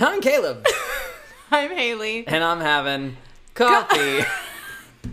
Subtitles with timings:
[0.00, 0.64] I'm Caleb,
[1.50, 2.24] I'm Haley.
[2.26, 3.16] and I'm having
[3.54, 4.20] coffee.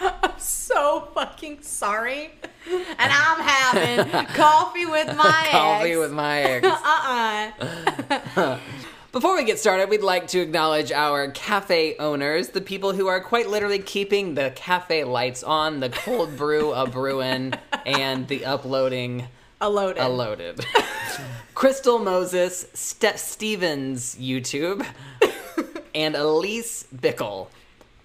[0.00, 2.30] I'm so fucking sorry.
[2.68, 5.98] And I'm having coffee with my coffee ex.
[5.98, 6.66] with my ex.
[6.66, 8.58] uh-uh.
[9.10, 13.20] Before we get started, we'd like to acknowledge our cafe owners, the people who are
[13.20, 17.52] quite literally keeping the cafe lights on, the cold brew a brewing,
[17.84, 19.26] and the uploading
[19.62, 20.02] A loaded.
[20.02, 20.66] a loaded.
[21.54, 24.84] Crystal Moses, Steph Stevens YouTube,
[25.94, 27.46] and Elise Bickle.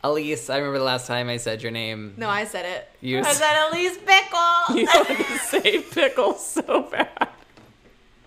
[0.04, 2.14] Elise, I remember the last time I said your name.
[2.16, 2.88] No, I said it.
[3.02, 4.38] You I said Elise Pickle.
[4.78, 7.28] You wanted to say pickle so bad.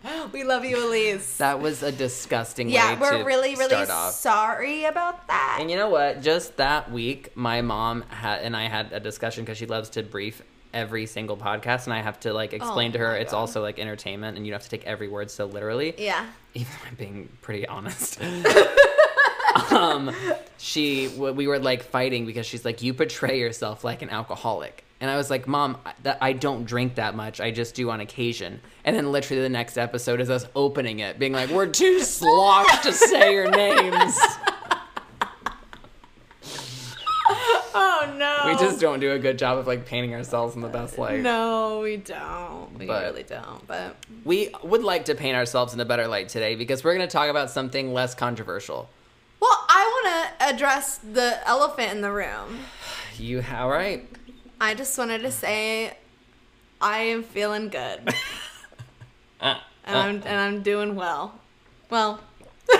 [0.33, 1.37] we love you, Elise.
[1.37, 5.59] That was a disgusting yeah, way we're really, really sorry about that.
[5.61, 6.21] And you know what?
[6.21, 10.03] Just that week, my mom had and I had a discussion because she loves to
[10.03, 13.39] brief every single podcast, and I have to like explain Oh to her it's God.
[13.39, 15.95] also like entertainment, and you have to take every word so literally.
[15.99, 16.27] yeah.
[16.55, 18.21] Even though I'm being pretty honest.
[19.73, 20.11] um,
[20.59, 24.85] she we were like fighting because she's like, you portray yourself like an alcoholic.
[25.03, 27.41] And I was like, Mom, that I don't drink that much.
[27.41, 28.61] I just do on occasion.
[28.85, 32.83] And then literally the next episode is us opening it, being like, we're too sloshed
[32.83, 34.19] to say your names.
[37.75, 38.43] Oh no.
[38.47, 41.21] We just don't do a good job of like painting ourselves in the best light.
[41.21, 42.79] No, we don't.
[42.79, 43.67] We But- really don't.
[43.67, 47.07] But We would like to paint ourselves in a better light today because we're going
[47.09, 48.89] to talk about something less controversial.
[49.41, 52.59] well, I want to address the elephant in the room.
[53.19, 54.09] You all right?
[54.61, 55.95] I just wanted to say
[56.81, 58.15] I am feeling good.
[59.41, 61.35] Uh, and I'm and I'm doing well.
[61.91, 62.21] Well,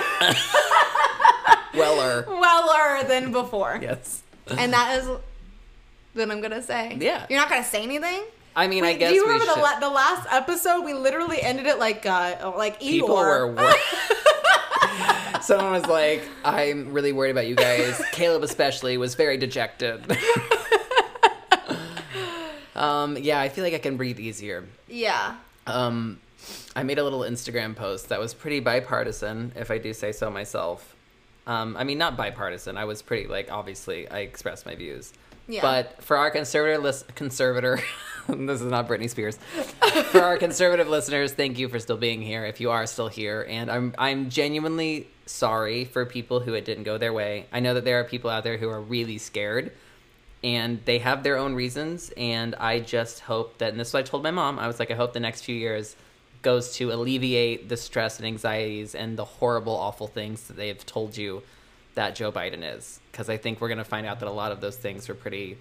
[1.73, 2.25] Weller.
[2.29, 3.79] weller than before.
[3.81, 4.23] Yes.
[4.57, 6.97] And that is what I'm gonna say.
[6.99, 7.25] Yeah.
[7.29, 8.23] You're not gonna say anything.
[8.55, 10.81] I mean, I guess do you remember the, la- the last episode?
[10.83, 12.89] We literally ended it like uh like Eeyore.
[12.89, 13.73] People were wor-
[15.41, 20.05] Someone was like, "I'm really worried about you guys." Caleb, especially, was very dejected.
[22.75, 24.65] um, yeah, I feel like I can breathe easier.
[24.87, 25.35] yeah.
[25.67, 26.19] Um,
[26.75, 30.29] I made a little Instagram post that was pretty bipartisan, if I do say so
[30.31, 30.95] myself.
[31.47, 32.77] Um, I mean, not bipartisan.
[32.77, 35.13] I was pretty like obviously I expressed my views.
[35.47, 35.61] Yeah.
[35.61, 37.79] But for our conservative lis- conservator,
[38.29, 39.37] this is not Britney Spears.
[40.11, 42.45] for our conservative listeners, thank you for still being here.
[42.45, 46.83] If you are still here, and I'm I'm genuinely sorry for people who it didn't
[46.83, 47.47] go their way.
[47.51, 49.71] I know that there are people out there who are really scared,
[50.43, 52.11] and they have their own reasons.
[52.15, 54.59] And I just hope that, and this is what I told my mom.
[54.59, 55.95] I was like, I hope the next few years
[56.41, 60.85] goes to alleviate the stress and anxieties and the horrible, awful things that they have
[60.85, 61.43] told you
[61.95, 62.99] that Joe Biden is.
[63.11, 65.15] Because I think we're going to find out that a lot of those things were
[65.15, 65.57] pretty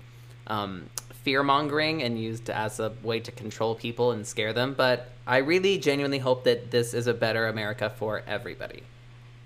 [0.47, 0.89] um,
[1.23, 4.75] fear mongering and used as a way to control people and scare them.
[4.75, 8.83] But I really genuinely hope that this is a better America for everybody.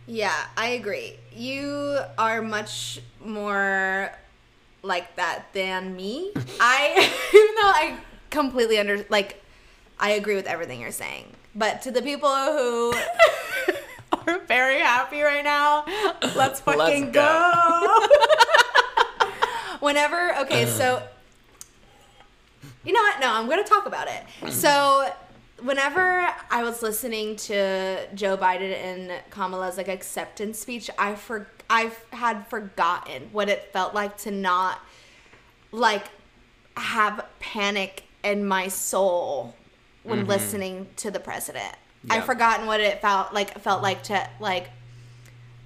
[0.07, 1.17] Yeah, I agree.
[1.33, 4.13] You are much more
[4.83, 6.33] like that than me.
[6.61, 7.99] I even though I
[8.31, 9.43] completely under like
[9.99, 11.27] I agree with everything you're saying.
[11.55, 12.95] But to the people who
[14.27, 15.85] are very happy right now,
[16.35, 17.23] let's fucking go.
[17.23, 18.07] go.
[19.81, 21.03] Whenever okay, so
[22.85, 23.21] you know what?
[23.21, 24.53] No, I'm going to talk about it.
[24.53, 25.11] So,
[25.63, 31.93] whenever I was listening to Joe Biden and Kamala's like acceptance speech, I for I
[32.13, 34.81] had forgotten what it felt like to not
[35.73, 36.05] like
[36.77, 39.55] have panic in my soul
[40.05, 40.29] when mm-hmm.
[40.29, 41.75] listening to the president.
[42.09, 44.71] I've forgotten what it felt like felt like to like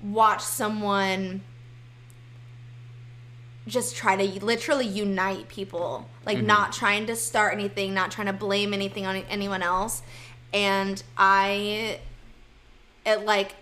[0.02, 1.42] watch someone
[3.66, 6.08] just try to literally unite people.
[6.24, 6.46] Like mm-hmm.
[6.46, 10.02] not trying to start anything not trying to blame anything on anyone else.
[10.52, 12.00] And i
[13.04, 13.56] it like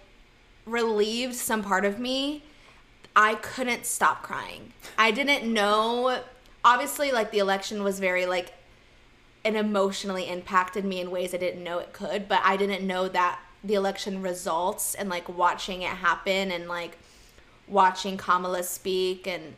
[0.66, 2.44] relieved some part of me.
[3.14, 4.75] I couldn't stop crying.
[4.98, 6.20] I didn't know
[6.64, 8.53] obviously like the election was very like
[9.46, 13.08] it emotionally impacted me in ways i didn't know it could but i didn't know
[13.08, 16.98] that the election results and like watching it happen and like
[17.69, 19.54] watching kamala speak and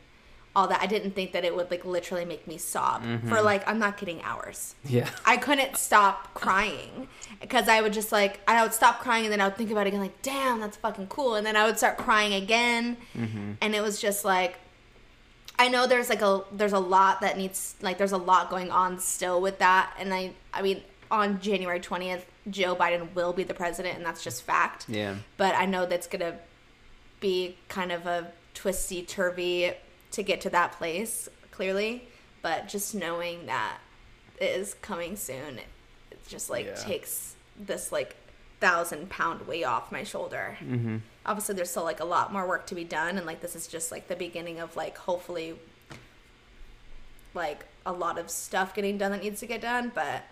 [0.57, 3.45] all that i didn't think that it would like literally make me sob for mm-hmm.
[3.45, 4.75] like i'm not kidding hours.
[4.85, 5.09] Yeah.
[5.25, 7.09] I couldn't stop crying
[7.41, 9.87] because I would just like I would stop crying and then I would think about
[9.87, 11.35] it again like damn that's fucking cool.
[11.35, 12.97] And then I would start crying again.
[13.17, 13.53] Mm-hmm.
[13.61, 14.59] And it was just like
[15.59, 18.71] I know there's like a there's a lot that needs like there's a lot going
[18.71, 23.43] on still with that and I I mean on January 20th Joe Biden will be
[23.43, 25.17] the president and that's just fact Yeah.
[25.37, 26.37] but I know that's gonna
[27.21, 29.73] be kind of a twisty turvy
[30.13, 32.09] to get to that place clearly
[32.43, 33.79] but just knowing that
[34.41, 35.59] it is coming soon
[36.11, 36.75] it just like Yeah.
[36.75, 38.15] takes this like
[38.61, 40.57] thousand pound weight off my shoulder.
[40.61, 40.97] Mm-hmm.
[41.27, 43.67] Obviously, there's still like a lot more work to be done, and like this is
[43.67, 45.57] just like the beginning of like hopefully
[47.35, 49.93] like a lot of stuff getting done that needs to get done.
[49.95, 50.23] But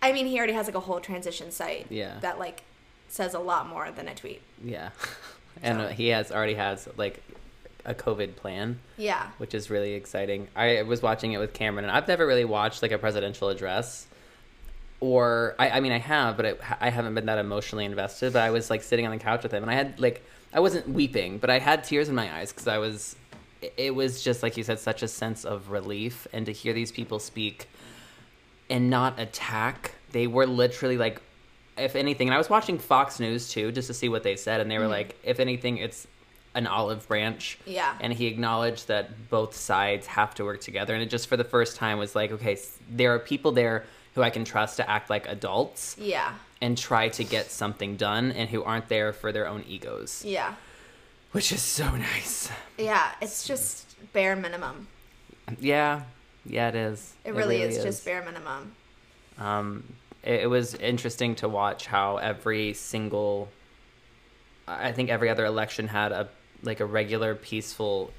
[0.00, 1.86] I mean, he already has like a whole transition site.
[1.90, 2.18] Yeah.
[2.20, 2.62] That like
[3.08, 4.42] says a lot more than a tweet.
[4.64, 4.90] Yeah,
[5.62, 7.22] and So- uh, he has already has like
[7.84, 9.26] a COVID plan, Yeah.
[9.38, 10.46] which is really exciting.
[10.54, 14.06] I was watching it with Cameron, and I've never really watched like a presidential address,
[15.02, 18.32] or I, I mean I have, but it, I haven't been that emotionally invested.
[18.32, 20.60] But I was like sitting on the couch with him, and I had like I
[20.60, 23.16] wasn't weeping, but I had tears in my eyes because I was.
[23.60, 26.72] it- It was just like you said, such a sense of relief, and to hear
[26.72, 27.68] these people speak
[28.68, 29.92] and not attack.
[30.10, 31.20] They were literally like,
[31.76, 34.60] if anything, and I was watching Fox News too, just to see what they said,
[34.60, 35.08] and they were mm-hmm.
[35.08, 36.06] like, if anything, it's
[36.54, 37.58] an olive branch.
[37.64, 37.94] Yeah.
[38.00, 41.48] And he acknowledged that both sides have to work together, and it just for the
[41.56, 42.56] first time was like, okay,
[42.90, 46.34] there are people there who I can trust to act like adults Yeah.
[46.60, 50.54] and try to get something done, and who aren't there for their own egos, Yeah.
[51.32, 52.50] which is so nice.
[52.78, 53.12] Yeah.
[53.20, 54.88] It's just bare minimum.
[55.58, 56.02] Yeah,
[56.44, 57.14] yeah, it is.
[57.24, 58.74] It really, is, just bare minimum.
[59.38, 59.84] Um,
[60.22, 63.48] it, it was interesting to watch how every single,
[64.68, 66.28] I think every other election had a
[66.64, 68.12] like a regular peaceful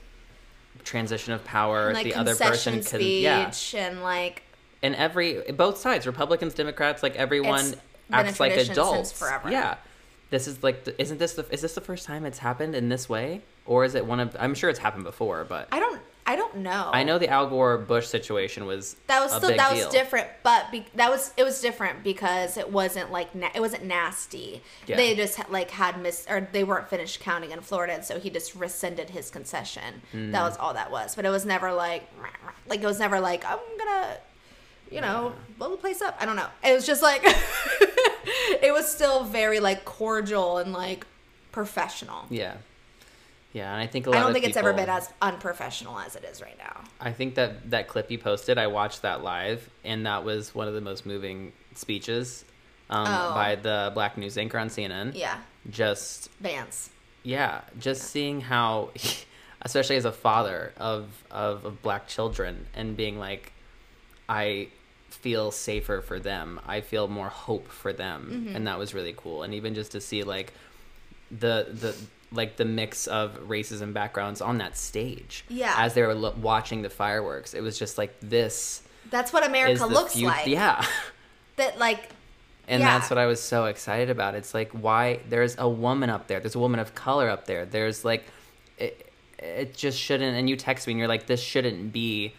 [0.84, 1.88] transition of power.
[1.88, 4.43] And, like the other person could, yeah, and like
[4.84, 7.76] and every both sides, Republicans, Democrats, like everyone It's
[8.12, 9.12] acts like adults.
[9.12, 9.50] forever.
[9.50, 9.78] Yeah,
[10.30, 12.90] this is like, the, isn't this the is this the first time it's happened in
[12.90, 14.36] this way, or is it one of?
[14.40, 16.90] I'm sure it's happened before, but I don't I don't know.
[16.94, 19.86] I know the Al Gore Bush situation was that was still that deal.
[19.86, 23.60] was different, but be, that was it was different because it wasn't like na- it
[23.60, 24.62] wasn't nasty.
[24.88, 24.96] Yeah.
[24.96, 28.20] They just had, like had miss or they weren't finished counting in Florida, and so
[28.20, 30.02] he just rescinded his concession.
[30.12, 30.32] Hmm.
[30.32, 31.16] That was all that was.
[31.16, 32.10] But it was never like
[32.68, 34.18] like it was never like I'm gonna
[34.94, 36.16] you know blow the place up.
[36.20, 36.48] I don't know.
[36.64, 37.22] It was just like
[38.62, 41.06] it was still very like cordial and like
[41.52, 42.26] professional.
[42.30, 42.56] Yeah.
[43.54, 46.16] Yeah, and I think a lot I don't think it's ever been as unprofessional as
[46.16, 46.82] it is right now.
[47.00, 50.68] I think that that clip you posted, I watched that live, and that was one
[50.68, 52.46] of the most moving speeches
[52.90, 53.34] um, Oh.
[53.36, 55.12] by the black news anchor on CNN.
[55.14, 55.38] Yeah,
[55.70, 56.90] Just Vance.
[57.22, 58.90] yeah, just seeing how,
[59.62, 63.54] especially as a father of, of of black children, and being like,
[64.28, 64.70] I
[65.22, 66.60] feel safer for them.
[66.66, 68.56] I feel more hope for them, Mm-hmm.
[68.56, 69.44] and that was really cool.
[69.44, 70.54] And even just to see like
[71.32, 71.96] the the
[72.32, 75.46] like the mix of races and backgrounds on that stage.
[75.50, 75.74] Yeah.
[75.78, 78.82] As they were lo- watching the fireworks, it was just like this
[79.12, 80.48] That's what America looks like.
[80.48, 80.84] Yeah.
[81.58, 82.10] That like
[82.68, 82.98] And Yeah.
[82.98, 84.34] that's what I was so excited about.
[84.34, 86.40] It's like why there's a woman up there.
[86.40, 87.66] There's a woman of color up there.
[87.66, 88.24] There's like
[88.80, 92.34] it, it just shouldn't and you text me and you're like this shouldn't be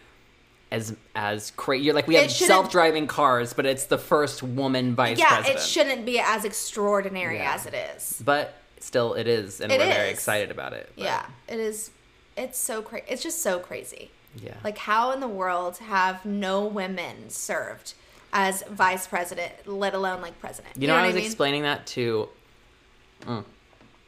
[0.75, 1.85] as as crazy.
[1.85, 5.59] You're like we have self-driving cars, but it's the first woman vice yeah, president.
[5.59, 7.53] it shouldn't be as extraordinary Yeah.
[7.55, 8.21] as it is.
[8.23, 10.91] But still it is and It we're very excited about it.
[10.95, 11.91] But, Yeah, it is.
[12.37, 13.05] It's so crazy.
[13.07, 14.11] It's just so crazy.
[14.41, 14.55] Yeah.
[14.65, 17.93] Like, how in the world have no women served
[18.33, 20.75] as vice president, let alone like president?
[20.77, 21.25] You know, I what was mean?
[21.25, 22.27] explaining that to.
[23.21, 23.45] Mm.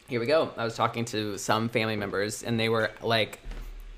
[0.10, 0.52] here we go.
[0.58, 3.40] I was talking to some family members, and they were like,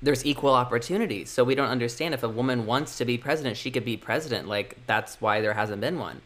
[0.02, 3.70] "There's equal opportunity, so we don't understand if a woman wants to be president, she
[3.70, 4.48] could be president.
[4.48, 6.22] Like that's why there hasn't been one."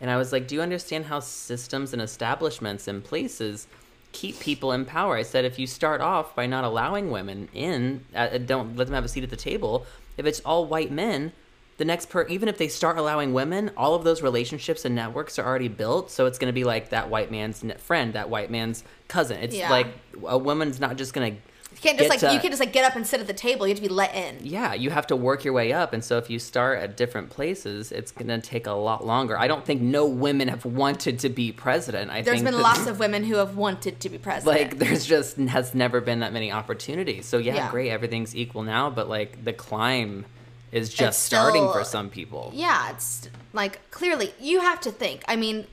[0.00, 3.66] And I was like, "Do you understand how systems and establishments and places?"
[4.12, 5.16] keep people in power.
[5.16, 8.94] I said if you start off by not allowing women in, uh, don't let them
[8.94, 9.84] have a seat at the table.
[10.16, 11.32] If it's all white men,
[11.78, 15.36] the next per even if they start allowing women, all of those relationships and networks
[15.36, 16.12] are already built.
[16.12, 19.38] So it's going to be like that white man's friend, that white man's cousin.
[19.42, 19.68] It's Yeah.
[19.70, 19.88] like
[20.24, 21.40] a woman's not just going to.
[21.84, 23.34] You can't just get like you can't just like get up and sit at the
[23.34, 23.66] table.
[23.66, 24.38] You have to be let in.
[24.42, 27.30] Yeah, you have to work your way up, and so if you start at different
[27.30, 29.38] places, it's going to take a lot longer.
[29.38, 32.10] I don't think no women have wanted to be president.
[32.10, 34.58] I There's been that- lots of women who have wanted to be president.
[34.72, 37.70] like there's just has never been that many opportunities so yeah, Yeah.
[37.70, 40.24] great everything's equal now but like the climb
[40.72, 44.90] is just It's starting still- for some people yeah, it's like clearly you have to
[44.90, 45.22] think.
[45.28, 45.66] I mean,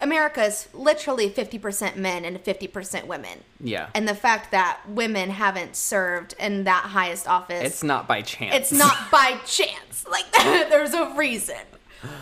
[0.00, 3.40] America is literally 50% men and 50% women.
[3.60, 8.20] yeah And the fact that women haven't served in that highest office, it's not by
[8.22, 10.06] chance it's not by chance.
[10.10, 10.30] Like
[10.68, 11.56] there's a reason.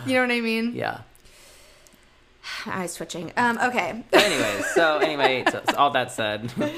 [0.06, 0.74] You know what I mean?
[0.74, 1.00] yeah
[2.66, 3.32] Eye switching.
[3.36, 4.04] Um, okay.
[4.12, 6.52] Anyways so anyway so, so all that said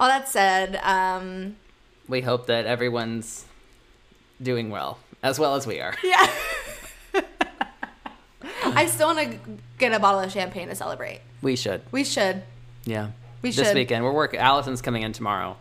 [0.00, 1.54] All that said, um,
[2.08, 3.44] we hope that everyone's
[4.42, 6.28] doing well as well as we are yeah.
[8.76, 9.38] I still want to
[9.78, 11.20] get a bottle of champagne to celebrate.
[11.42, 12.42] we should We should.
[12.84, 13.08] yeah
[13.42, 15.56] We this weekend we're working allison's coming in tomorrow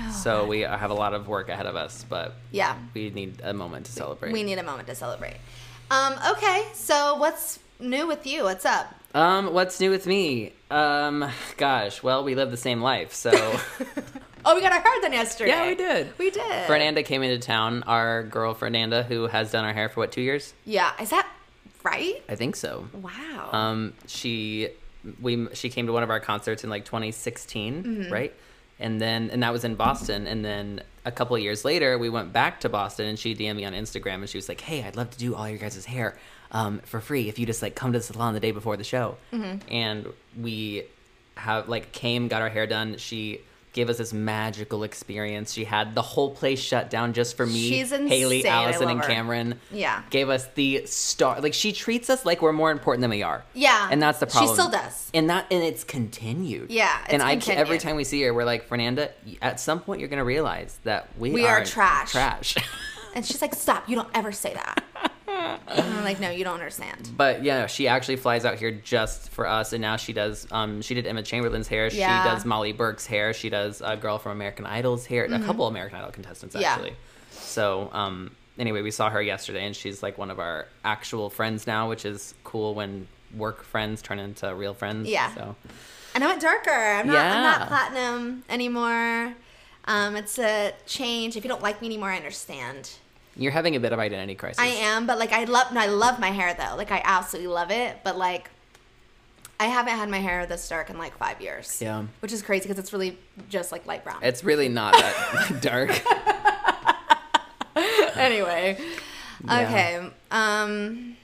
[0.00, 2.76] Oh, so we have a lot of work ahead of us but Yeah.
[2.94, 5.36] we need a moment to celebrate We need a moment to celebrate.
[5.90, 8.44] Um, okay, so what's new with you?
[8.44, 8.94] What's up?
[9.14, 10.52] Um, what's new with me?
[10.70, 13.30] Um, gosh, well, we live the same life, so
[14.44, 15.50] Oh, we got our hair done yesterday.
[15.50, 16.12] yeah, we did.
[16.18, 16.66] We did.
[16.66, 17.82] Fernanda came into town.
[17.86, 20.52] Our girl Fernanda, who has done our hair for what two years?
[20.64, 21.26] Yeah, is that
[21.82, 22.22] right?
[22.28, 22.86] I think so.
[22.92, 23.48] Wow.
[23.52, 24.68] Um, she
[25.20, 28.12] we she came to one of our concerts in like 2016, Mm-hmm.
[28.12, 28.34] right?
[28.80, 30.26] And then and that was in Boston.
[30.26, 33.56] And then a couple of years later, we went back to Boston, and she DM'd
[33.56, 35.84] me on Instagram, and she was like, "Hey, I'd love to do all your guys'
[35.84, 36.16] hair
[36.52, 38.84] um, for free if you just like come to the salon the day before the
[38.84, 39.72] show." Mm-hmm.
[39.72, 40.06] And
[40.40, 40.84] we
[41.36, 42.96] have like came, got our hair done.
[42.98, 43.40] She
[43.78, 45.52] gave us this magical experience.
[45.52, 48.52] She had the whole place shut down just for me, She's Haley, insane.
[48.52, 49.06] I Allison, and her.
[49.06, 50.02] Cameron Yeah.
[50.10, 51.40] gave us the star.
[51.40, 53.44] Like she treats us like we're more important than we are.
[53.54, 53.88] Yeah.
[53.90, 54.50] and that's the problem.
[54.56, 55.10] She still does.
[55.14, 56.70] and that and it's continued.
[56.72, 59.10] Yeah, it's and I every time we see her, we're like, Fernanda.
[59.40, 62.10] At some point, you're gonna realize that we We are are trash.
[62.12, 62.56] Trash.
[63.14, 63.88] And she's like, "Stop!
[63.88, 64.84] You don't ever say that."
[65.68, 69.46] I'm like, "No, you don't understand." but yeah, she actually flies out here just for
[69.46, 70.46] us, and now she does.
[70.50, 71.88] Um, she did Emma Chamberlain's hair.
[71.88, 72.22] Yeah.
[72.22, 73.32] She does Molly Burke's hair.
[73.32, 75.24] She does a girl from American Idol's hair.
[75.24, 76.62] A couple American Idol contestants Mm-hmm.
[76.62, 76.72] Yeah.
[76.72, 76.96] actually.
[77.30, 81.66] So um, anyway, we saw her yesterday, and she's like one of our actual friends
[81.66, 85.08] now, which is cool when work friends turn into real friends.
[85.08, 85.34] Yeah.
[85.34, 85.54] So
[86.14, 86.70] And I went darker.
[86.70, 87.16] I'm not.
[87.16, 89.34] I'm not platinum anymore.
[89.84, 91.36] Um, it's a change.
[91.36, 92.90] If you don't like me anymore, I understand.
[93.38, 94.58] You're having a bit of identity crisis.
[94.58, 95.72] I am, but like I love.
[95.72, 96.76] No, I love my hair though.
[96.76, 97.98] Like I absolutely love it.
[98.02, 98.50] But like,
[99.60, 101.80] I haven't had my hair this dark in like five years.
[101.80, 102.04] Yeah.
[102.20, 103.16] Which is crazy because it's really
[103.48, 104.18] just like light brown.
[104.22, 105.90] It's really not that dark.
[108.16, 108.76] anyway.
[109.44, 109.60] Yeah.
[109.60, 110.10] Okay.
[110.32, 111.16] Um,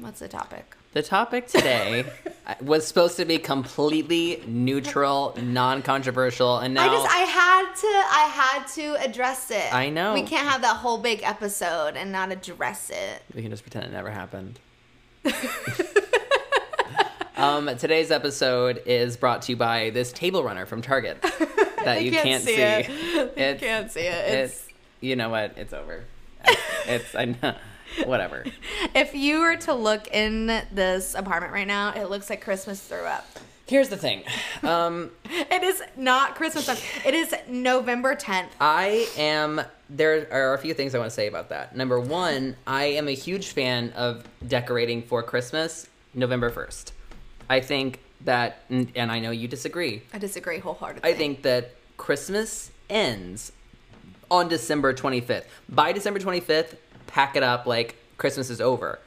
[0.00, 0.76] what's the topic?
[0.94, 2.04] The topic today
[2.62, 8.28] was supposed to be completely neutral, non-controversial, and now I just I had to I
[8.32, 9.74] had to address it.
[9.74, 10.14] I know.
[10.14, 13.22] We can't have that whole big episode and not address it.
[13.34, 14.60] we can just pretend it never happened.
[17.36, 21.20] um, today's episode is brought to you by this table runner from Target
[21.84, 22.62] that you can't can't, see see.
[22.62, 23.34] it.
[23.36, 24.28] It's, can't see it.
[24.32, 24.68] It's,
[25.00, 25.58] you know what?
[25.58, 26.04] It's over.
[26.86, 27.56] It's I know.
[28.04, 28.44] Whatever.
[28.94, 33.04] If you were to look in this apartment right now, it looks like Christmas threw
[33.04, 33.26] up.
[33.66, 34.24] Here's the thing.
[34.62, 36.76] Um, It is not Christmas time.
[37.06, 38.48] It is November 10th.
[38.60, 39.60] I am.
[39.88, 41.76] There are a few things I want to say about that.
[41.76, 46.92] Number one, I am a huge fan of decorating for Christmas November 1st.
[47.48, 51.08] I think that, and and I know you disagree, I disagree wholeheartedly.
[51.08, 53.52] I think that Christmas ends
[54.30, 55.44] on December 25th.
[55.68, 56.76] By December 25th,
[57.14, 58.98] pack it up like Christmas is over.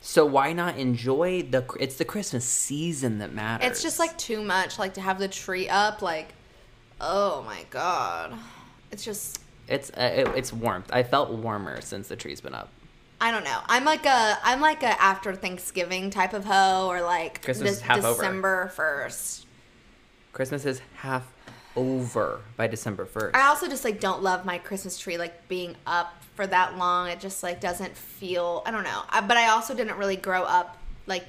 [0.00, 3.70] So why not enjoy the it's the Christmas season that matters.
[3.70, 4.80] it's just like too much.
[4.80, 6.34] Like to have the tree up, like,
[7.00, 8.34] oh my god.
[8.90, 10.90] It's just, it's uh, it, it's warmth.
[10.92, 12.68] I felt warmer since the tree's been up.
[13.20, 13.60] I don't know.
[13.66, 17.76] I'm like a, I'm like a after Thanksgiving type of hoe, or like Christmas de-
[17.76, 18.14] is half over.
[18.14, 19.44] December 1st.
[20.32, 21.32] Christmas is half
[21.76, 23.36] over by December 1st.
[23.36, 27.08] I also just like don't love my Christmas tree like being up for that long.
[27.08, 28.62] It just like doesn't feel.
[28.66, 29.02] I don't know.
[29.08, 31.24] I, but I also didn't really grow up like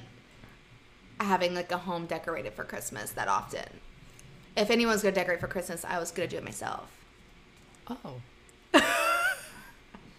[1.20, 3.64] having like a home decorated for Christmas that often.
[4.56, 6.90] If anyone's gonna decorate for Christmas, I was gonna do it myself.
[7.88, 8.20] oh.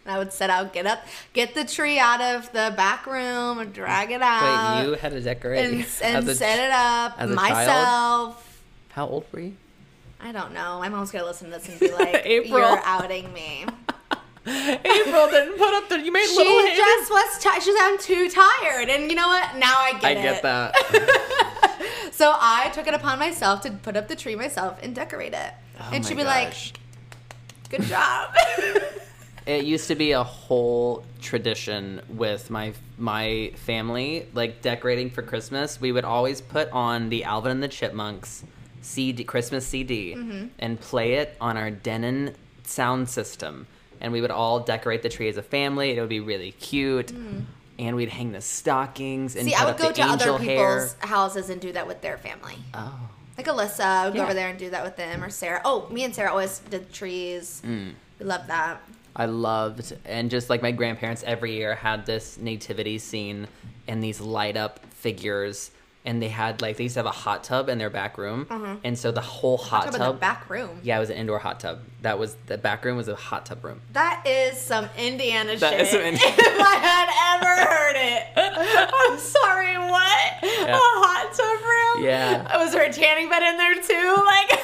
[0.07, 3.73] I would set out, get up, get the tree out of the back room, and
[3.73, 8.61] drag it out, Wait, you had to decorate and, and a- set it up myself.
[8.89, 9.55] How old were you?
[10.21, 10.77] I don't know.
[10.79, 12.59] My mom's gonna listen to this and be like, April.
[12.59, 13.65] "You're outing me."
[14.47, 15.99] April didn't put up the.
[15.99, 17.39] You made She just was.
[17.39, 17.75] Ti- she's.
[17.79, 19.55] I'm too tired, and you know what?
[19.57, 20.21] Now I get I it.
[20.21, 20.75] get that.
[22.11, 25.51] So I took it upon myself to put up the tree myself and decorate it.
[25.81, 26.71] Oh and my she'd be gosh.
[27.69, 28.33] like, "Good job."
[29.45, 35.79] It used to be a whole tradition with my my family, like decorating for Christmas.
[35.79, 38.43] We would always put on the Alvin and the Chipmunks
[38.81, 40.47] CD Christmas CD Mm-hmm.
[40.57, 42.33] and play it on our Denon
[42.63, 43.67] sound system,
[44.01, 45.91] and we would all decorate the tree as a family.
[45.91, 47.11] It would be really cute,
[47.79, 49.49] and we'd hang the stockings and Mm.
[49.51, 50.39] See, I would go to other hair.
[50.79, 52.55] people's houses and do that with their family.
[52.73, 52.99] Oh,
[53.37, 55.61] Like Alyssa, I would go over there and do that with them, or Sarah.
[55.65, 57.61] Oh, me and Sarah always did trees.
[57.65, 57.93] Mm.
[58.19, 58.81] We love that.
[59.17, 63.47] I loved, and just like my grandparents every year had this nativity scene
[63.87, 65.71] and these light up figures.
[66.05, 68.45] And they had like they used to have a hot tub in their back room,
[68.45, 68.75] mm-hmm.
[68.83, 70.15] and so the whole hot, Talk tub.
[70.15, 70.79] the back room.
[70.83, 71.79] Yeah, it was an indoor hot tub.
[72.03, 73.81] That was the back room was a hot tub room.
[73.93, 75.81] That is some Indiana That shit.
[75.81, 77.09] is some Indiana- if I had
[77.41, 78.91] ever heard it.
[78.93, 80.43] I'm sorry, what?
[80.43, 80.75] Yeah.
[80.75, 82.05] A hot tub room?
[82.05, 82.57] Yeah.
[82.57, 84.21] Was there a tanning bed in there too?
[84.25, 84.59] Like,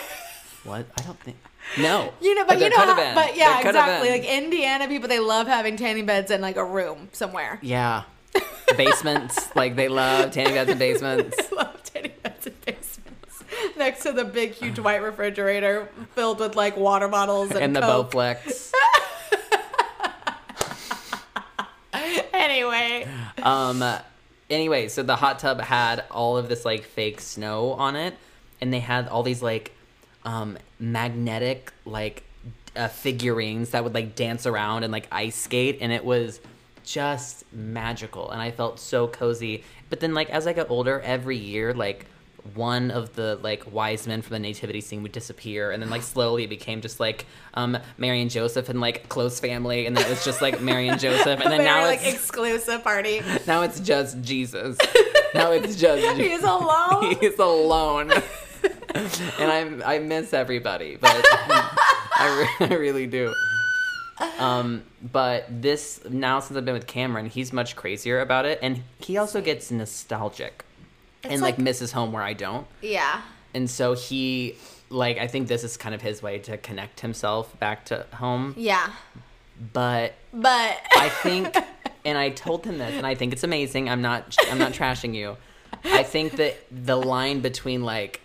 [0.64, 0.86] What?
[1.00, 1.38] I don't think.
[1.80, 2.14] No.
[2.22, 4.10] you know, but, you know, how, but yeah, There could have exactly.
[4.10, 7.58] Like Indiana people, they love having tanning beds in like a room somewhere.
[7.62, 8.04] Yeah.
[8.78, 9.54] basements.
[9.56, 11.38] like they love tanning beds and basements.
[11.52, 13.44] I love tanning beds and basements.
[13.78, 17.82] Next to the big, huge white refrigerator filled with like water bottles and, And the
[17.82, 18.12] Coke.
[18.12, 18.72] Bowflex.
[22.34, 23.08] Anyway,
[23.42, 23.84] Um.
[24.50, 28.16] Anyway, so the hot tub had all of this like fake snow on it,
[28.60, 29.74] and they had all these like
[30.26, 32.24] um magnetic like
[32.76, 36.42] uh, figurines that would like dance around and like ice skate, and it was
[36.84, 39.64] just magical, and I felt so cozy.
[39.90, 42.06] But then like as I got older, every year like
[42.56, 46.02] one of the like wise men from the nativity scene would disappear and then like
[46.02, 50.04] slowly it became just like um mary and joseph and like close family and then
[50.06, 53.22] it was just like mary and joseph and then very now it's like exclusive party.
[53.48, 54.78] now it's just Jesus.
[55.34, 57.16] Now it's just He's alone.
[57.22, 58.12] He's alone.
[58.12, 59.50] and
[59.86, 63.34] I I miss everybody, but I, re- I really do.
[64.40, 68.82] Um, but this now since I've been with Cameron, he's much crazier about it, and
[69.00, 70.64] he also gets nostalgic
[71.24, 72.68] It's and like, like- misses home where I don't.
[72.82, 73.22] Yeah.
[73.54, 74.56] And so he
[74.90, 78.54] like I think this is kind of his way to connect himself back to home.
[78.58, 78.92] Yeah.
[79.74, 81.56] But But I think,
[82.06, 83.90] and I told him this, and I think it's amazing.
[83.90, 85.38] I'm not, I'm not trashing you.
[85.84, 88.22] I think that the line between like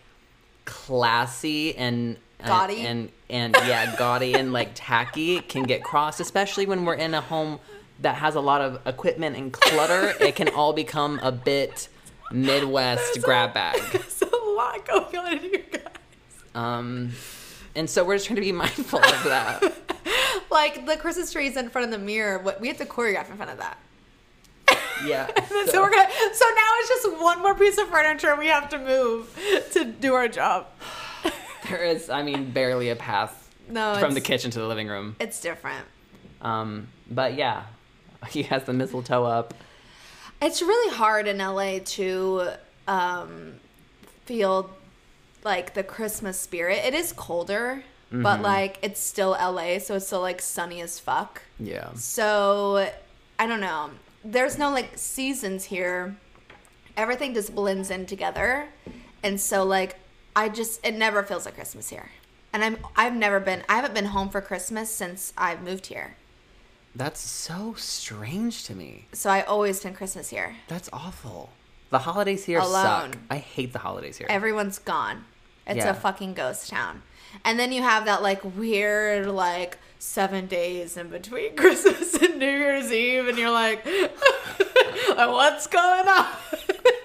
[0.65, 2.79] classy and Gaudy?
[2.81, 7.21] and and yeah, gaudy and like tacky can get crossed, especially when we're in a
[7.21, 7.59] home
[8.01, 10.13] that has a lot of equipment and clutter.
[10.21, 11.89] It can all become a bit
[12.31, 13.81] Midwest grab bag.
[13.93, 15.83] there's a lot going on in here, guys.
[16.55, 17.13] Um,
[17.75, 19.73] and so we're just trying to be mindful of that.
[20.49, 22.39] Like the Christmas trees in front of the mirror.
[22.39, 23.79] What we have to choreograph in front of that.
[25.05, 25.31] Yeah.
[25.67, 26.09] So, we're gonna.
[26.33, 29.37] So now it's just one more piece of furniture we have to move
[29.73, 30.69] to do our job.
[31.69, 35.17] There is, I mean, barely a path No, from the kitchen to the living room.
[35.21, 35.85] It's different.
[36.41, 37.65] Um, but yeah,
[38.29, 39.55] he has the mistletoe up.
[40.41, 42.51] It's really hard in LA to
[42.87, 43.55] um,
[44.25, 44.71] feel
[45.45, 46.85] like the Christmas spirit.
[46.85, 51.43] It is colder, but like it's still LA, so it's still like sunny as fuck.
[51.59, 51.93] Yeah.
[51.95, 52.91] So
[53.39, 53.91] I don't know.
[54.25, 56.17] There's no like seasons here.
[56.97, 58.69] Everything just blends in together.
[59.23, 59.97] And so like
[60.37, 62.11] I just it never feels like Christmas here.
[62.53, 66.17] And I'm I've never been I haven't been home for Christmas since I've moved here.
[66.95, 69.07] That's so strange to me.
[69.13, 70.55] So I always spend Christmas here.
[70.69, 71.51] That's awful.
[71.91, 73.13] The holidays here Alone.
[73.13, 73.17] suck.
[73.31, 74.27] I hate the holidays here.
[74.31, 75.25] Everyone's gone.
[75.67, 75.91] It's Yeah.
[75.91, 77.03] a fucking ghost town.
[77.45, 82.47] And then you have that like weird like seven days in between Christmas and New
[82.51, 83.85] Year's Eve, and you're like,
[85.17, 86.27] what's going on?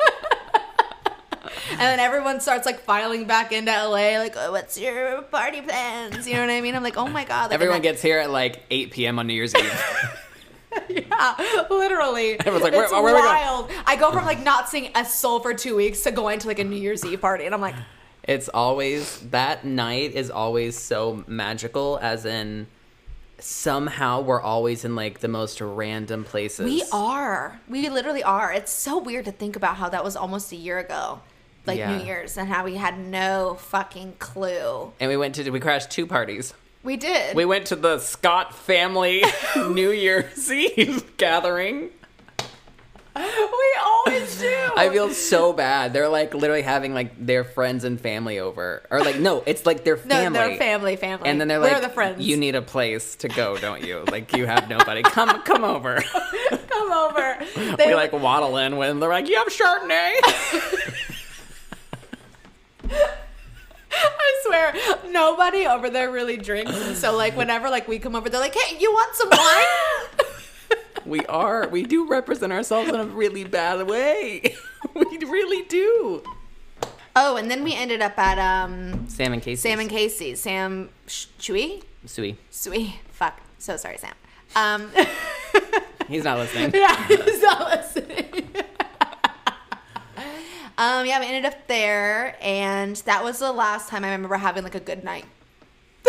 [1.71, 6.27] and then everyone starts like filing back into LA, like, oh, what's your party plans?
[6.27, 6.75] You know what I mean?
[6.75, 7.45] I'm like, oh my god.
[7.45, 9.19] Like, Everyone gets here at like 8 p.m.
[9.19, 9.83] on New Year's Eve.
[10.87, 12.39] Yeah, literally.
[12.39, 13.25] Everyone's like, where- it's where we going?
[13.25, 13.69] wild.
[13.85, 16.59] I go from like not seeing a soul for two weeks to going to like
[16.59, 17.75] a New Year's Eve party, and I'm like,
[18.23, 22.67] it's always, that night is always so magical, as in
[23.39, 26.63] somehow we're always in like the most random places.
[26.65, 27.59] We are.
[27.67, 28.53] We literally are.
[28.53, 31.19] It's so weird to think about how that was almost a year ago,
[31.65, 31.97] like Yeah.
[31.97, 34.91] New Year's, and how we had no fucking clue.
[34.99, 36.53] And we went to, we crashed two parties.
[36.83, 37.35] We did.
[37.35, 39.23] We went to the Scott family
[39.55, 41.89] New Year's Eve gathering.
[43.13, 44.71] We always do.
[44.77, 45.91] I feel so bad.
[45.91, 49.83] They're like literally having like their friends and family over, or like no, it's like
[49.83, 50.39] their family.
[50.39, 51.29] they're family, family.
[51.29, 52.25] And then they're We're like, the friends.
[52.25, 54.05] "You need a place to go, don't you?
[54.09, 55.03] Like you have nobody.
[55.03, 56.01] Come, come over."
[56.69, 57.37] come over.
[57.57, 60.93] we They like waddle in when they're like, "You have Chardonnay."
[63.93, 64.73] I swear,
[65.11, 66.71] nobody over there really drinks.
[66.87, 70.79] And so like whenever like we come over, they're like, "Hey, you want some wine?"
[71.05, 71.67] we are.
[71.67, 74.55] We do represent ourselves in a really bad way.
[74.95, 76.23] we really do.
[77.15, 79.61] oh, and then we ended up at um Sam and Casey.
[79.69, 80.35] Sam and Casey.
[80.35, 81.83] Sam Sh- Chewy?
[82.05, 82.37] Sui.
[82.49, 82.93] Sweet.
[83.11, 83.39] Fuck.
[83.59, 84.13] So sorry, Sam.
[84.55, 84.91] Um
[86.07, 86.71] He's not listening.
[86.73, 88.25] Yeah, he's not listening.
[90.81, 94.63] Um, yeah, we ended up there, and that was the last time I remember having
[94.63, 95.25] like a good night.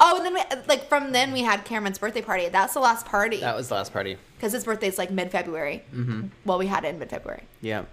[0.00, 2.48] oh, and then we, like from then we had Cameron's birthday party.
[2.48, 4.18] That's the last party That was the last party.
[4.36, 5.82] because his birthday's like mid February.
[5.94, 6.28] Mm-hmm.
[6.44, 7.44] Well, we had it in mid February.
[7.60, 7.84] Yeah.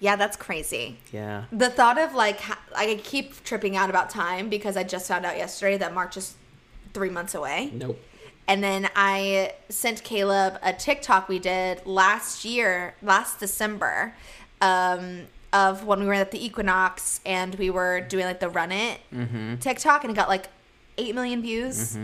[0.00, 0.98] Yeah, that's crazy.
[1.10, 1.44] Yeah.
[1.50, 5.24] The thought of like ha- I keep tripping out about time because I just found
[5.26, 6.34] out yesterday that March is
[6.94, 7.70] three months away.
[7.72, 7.98] Nope.
[8.48, 14.14] And then I sent Caleb a TikTok we did last year, last December,
[14.62, 18.72] um, of when we were at the Equinox and we were doing like the Run
[18.72, 19.00] It
[19.60, 20.48] TikTok, and it got like
[20.96, 21.98] eight million views.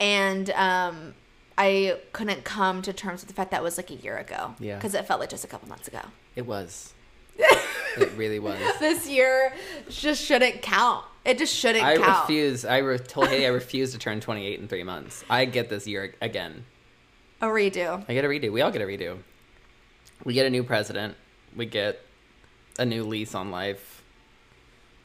[0.00, 1.14] And um,
[1.56, 4.54] I couldn't come to terms with the fact that was like a year ago.
[4.58, 4.74] Yeah.
[4.76, 6.00] Because it felt like just a couple months ago.
[6.34, 6.92] It was.
[7.38, 8.58] it really was.
[8.80, 9.52] This year
[9.88, 11.04] just shouldn't count.
[11.24, 12.00] It just shouldn't count.
[12.00, 12.20] I count.
[12.28, 12.64] refuse.
[12.64, 15.24] I re- told Haley I refuse to turn 28 in three months.
[15.30, 16.66] I get this year again.
[17.40, 18.04] A redo.
[18.08, 18.52] I get a redo.
[18.52, 19.18] We all get a redo.
[20.24, 21.16] We get a new president.
[21.56, 22.00] We get
[22.78, 24.02] a new lease on life.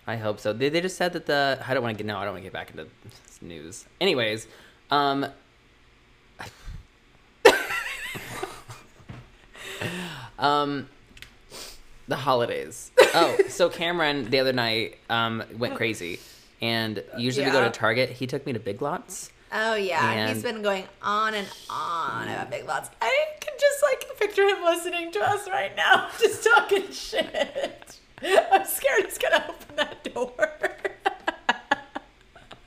[0.08, 0.54] I hope so.
[0.54, 2.44] They, they just said that the I don't want to get no, I don't want
[2.44, 2.88] to get back into
[3.42, 3.86] news.
[4.02, 4.48] Anyways,
[4.90, 5.26] um
[10.40, 10.90] um
[12.08, 12.92] the holidays.
[13.14, 16.20] Oh, so Cameron the other night um went crazy.
[16.62, 17.70] And usually we go Yeah.
[17.70, 18.10] to Target.
[18.10, 19.32] He took me to Big Lots.
[19.52, 22.90] Oh yeah, And- he's been going on and on about Big Lots.
[23.02, 28.00] I can just like picture him listening to us right now, just talking shit.
[28.22, 30.34] I'm scared he's gonna open that door.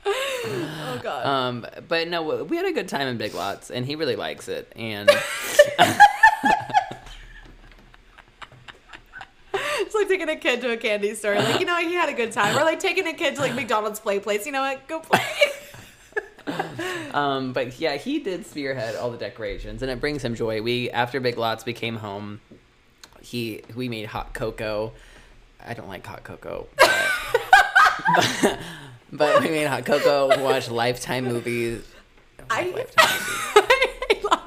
[0.06, 1.26] oh god.
[1.26, 4.48] Um, but no, we had a good time in Big Lots, and he really likes
[4.48, 4.72] it.
[4.74, 5.08] And
[9.92, 11.34] It's like taking a kid to a candy store.
[11.34, 12.56] Like, you know, he had a good time.
[12.56, 14.46] Or like taking a kid to like McDonald's play place.
[14.46, 14.88] You know what?
[14.88, 15.20] Go play.
[17.12, 20.62] um, but yeah, he did spearhead all the decorations, and it brings him joy.
[20.62, 22.40] We after Big Lots, we came home.
[23.20, 24.94] He we made hot cocoa.
[25.62, 28.58] I don't like hot cocoa, but,
[29.12, 30.42] but we made hot cocoa.
[30.42, 31.84] Watched Lifetime movies.
[32.48, 33.20] I- Lifetime
[33.54, 33.61] movies.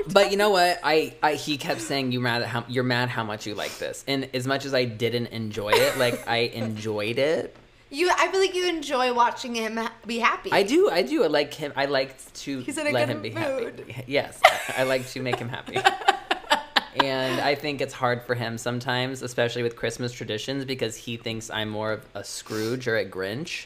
[0.13, 0.79] But you know what?
[0.83, 3.77] I, I he kept saying you mad at how you're mad how much you like
[3.79, 7.55] this, and as much as I didn't enjoy it, like I enjoyed it.
[7.89, 10.51] you, I feel like you enjoy watching him be happy.
[10.51, 11.23] I do, I do.
[11.23, 11.73] I like him.
[11.75, 12.15] I like
[12.45, 13.85] to He's in a let good him be mood.
[13.89, 14.03] happy.
[14.07, 14.39] Yes,
[14.77, 15.77] I like to make him happy.
[17.03, 21.49] and I think it's hard for him sometimes, especially with Christmas traditions, because he thinks
[21.49, 23.65] I'm more of a Scrooge or a Grinch,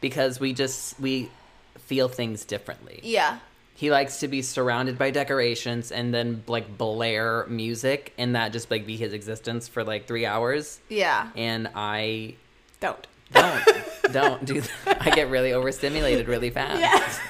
[0.00, 1.30] because we just we
[1.78, 3.00] feel things differently.
[3.02, 3.38] Yeah.
[3.80, 8.70] He likes to be surrounded by decorations and then like blare music, and that just
[8.70, 10.80] like be his existence for like three hours.
[10.90, 11.30] Yeah.
[11.34, 12.34] And I
[12.80, 13.06] Don't.
[13.32, 13.64] don't
[14.12, 14.98] don't do that.
[15.00, 16.78] I get really overstimulated really fast.
[16.78, 17.20] Yes.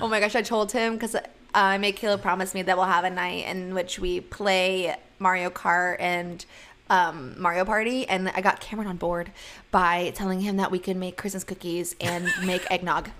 [0.00, 1.20] oh my gosh, I told him because uh,
[1.52, 5.50] I made Caleb promise me that we'll have a night in which we play Mario
[5.50, 6.46] Kart and
[6.88, 9.32] um, Mario Party, and I got Cameron on board
[9.70, 13.10] by telling him that we could make Christmas cookies and make eggnog.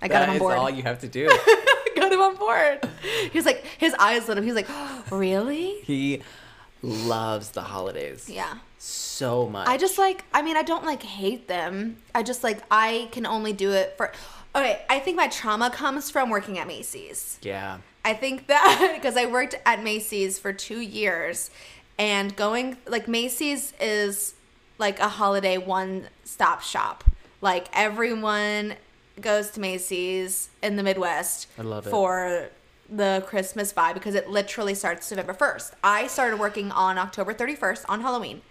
[0.00, 0.56] I got him on is board.
[0.56, 1.28] all you have to do.
[2.14, 2.88] I him on board.
[3.30, 4.44] He was like, his eyes lit up.
[4.44, 4.68] He was like,
[5.10, 5.80] really?
[5.82, 6.22] he
[6.82, 8.54] loves the holidays Yeah.
[8.78, 9.66] so much.
[9.68, 11.96] I just like, I mean, I don't like hate them.
[12.14, 14.12] I just like, I can only do it for.
[14.54, 17.38] Okay, I think my trauma comes from working at Macy's.
[17.42, 17.78] yeah.
[18.06, 21.50] I think that because I worked at Macy's for two years
[21.98, 24.34] and going, like, Macy's is
[24.78, 27.02] like a holiday one stop shop.
[27.40, 28.74] Like, everyone
[29.20, 31.90] goes to Macy's in the Midwest I love it.
[31.90, 32.48] for
[32.88, 35.72] the Christmas vibe because it literally starts November 1st.
[35.82, 38.42] I started working on October 31st on Halloween.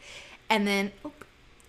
[0.50, 1.26] And then, oop,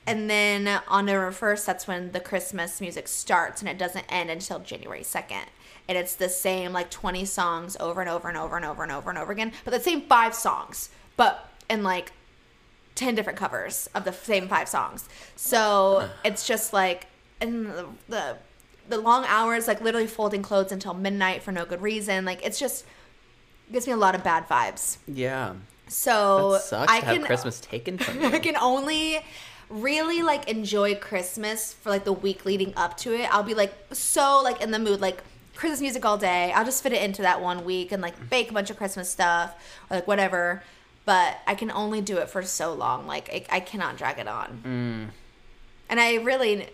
[0.07, 4.31] and then on November 1st, that's when the Christmas music starts and it doesn't end
[4.31, 5.45] until January 2nd.
[5.89, 8.93] And it's the same like 20 songs over and over and over and over and
[8.93, 12.13] over and over again, but the same five songs, but in like
[12.95, 15.09] 10 different covers of the same five songs.
[15.37, 17.07] So it's just like,
[17.41, 18.37] and the, the,
[18.89, 22.25] the long hours, like literally folding clothes until midnight for no good reason.
[22.25, 22.85] Like it's just,
[23.73, 24.99] gives me a lot of bad vibes.
[25.07, 25.55] Yeah.
[25.89, 28.27] So I to have can Christmas taken from you.
[28.29, 29.21] I can only
[29.71, 33.33] really like enjoy Christmas for like the week leading up to it.
[33.35, 35.23] I'll be like so like in the mood like
[35.55, 36.53] Christmas music all day.
[36.53, 39.09] I'll just fit it into that one week and like bake a bunch of Christmas
[39.11, 39.55] stuff
[39.91, 40.63] or like whatever.
[41.05, 43.07] But I can only do it for so long.
[43.07, 44.63] Like I, I cannot drag it on.
[44.65, 45.13] Mm,
[45.91, 46.69] And I really,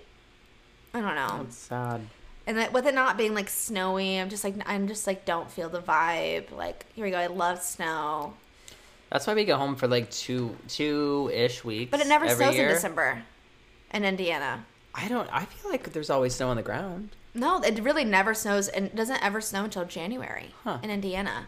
[0.94, 1.42] I don't know.
[1.44, 2.00] that's sad.
[2.46, 5.50] And that, with it not being like snowy, I'm just like I'm just like don't
[5.50, 6.50] feel the vibe.
[6.50, 7.18] Like here we go.
[7.18, 8.34] I love snow,
[9.10, 11.90] That's why we go home for like two two ish weeks.
[11.90, 12.68] but it never snows year.
[12.68, 13.22] in December
[13.92, 14.64] in Indiana.
[14.94, 15.28] I don't.
[15.32, 17.10] I feel like there's always snow on the ground.
[17.34, 20.78] No, it really never snows and it doesn't ever snow until January Huh.
[20.82, 21.46] in Indiana.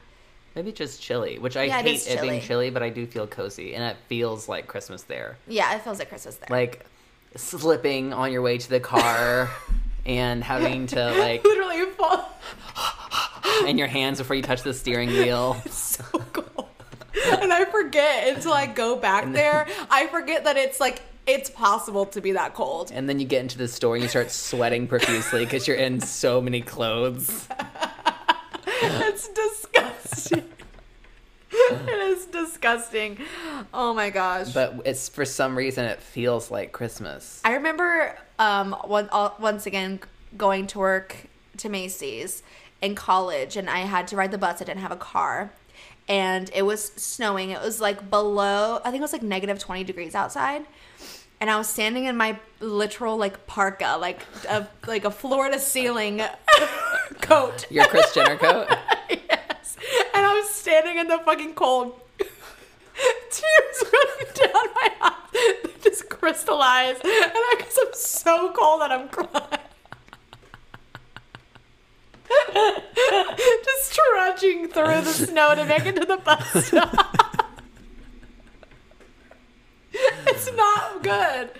[0.55, 3.27] Maybe just chilly, which I Yeah, hate is it being chilly, but I do feel
[3.27, 5.39] cozy, and it feels like Christmas there.
[5.49, 6.47] Yeah, it feels like Christmas there.
[6.51, 6.85] Like
[7.37, 9.51] slipping on your way to the car
[10.07, 12.29] and having to like literally fall
[13.67, 15.57] in your hands before you touch the steering wheel.
[15.65, 16.69] It's so cold.
[17.41, 19.67] and I forget until I go back there.
[19.91, 22.91] I forget that it's like it's possible to be that cold.
[22.93, 26.01] And then you get into the store and you start sweating profusely because you're in
[26.01, 27.47] so many clothes.
[28.67, 30.52] It's disgusting.
[31.89, 33.19] it is disgusting.
[33.73, 34.53] Oh my gosh.
[34.53, 37.41] But it's for some reason it feels like Christmas.
[37.45, 40.01] I remember um one, all, once again
[40.37, 41.17] going to work
[41.59, 42.43] to Macy's
[42.81, 44.61] in college and I had to ride the bus.
[44.61, 45.53] I didn't have a car.
[46.09, 47.51] And it was snowing.
[47.51, 50.67] It was like below, I think it was like negative 20 degrees outside.
[51.41, 55.59] And I was standing in my literal like parka, like a like a floor to
[55.59, 56.23] ceiling
[57.21, 57.67] coat.
[57.71, 58.69] Your Kris Jenner coat.
[60.15, 61.99] And I was standing in the fucking cold.
[62.19, 65.57] Tears running down my eyes.
[65.65, 66.97] They just crystallize.
[66.97, 69.59] And I guess I'm so cold that I'm crying.
[73.65, 77.17] just trudging through the snow to make it to the bus stop.
[79.93, 81.51] it's not good.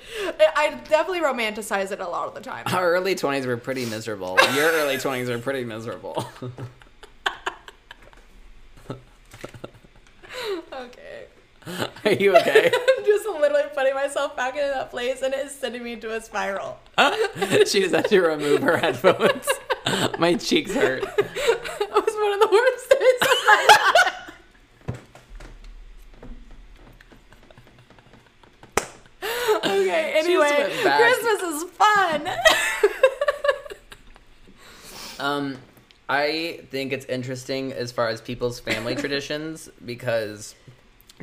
[0.57, 2.65] I definitely romanticize it a lot of the time.
[2.67, 4.39] Our early 20s were pretty miserable.
[4.55, 6.27] Your early 20s were pretty miserable.
[10.73, 11.27] Okay.
[12.13, 12.71] Are you okay?
[12.99, 16.21] I'm just literally putting myself back into that place and it's sending me into a
[16.21, 16.79] spiral.
[16.99, 19.49] she just had to remove her headphones.
[20.19, 21.05] My cheeks hurt.
[21.05, 24.19] It was one of the worst days of my life.
[29.65, 30.71] okay, anyway.
[30.83, 32.29] Christmas is fun.
[35.19, 35.57] Um,
[36.11, 40.55] I think it's interesting as far as people's family traditions because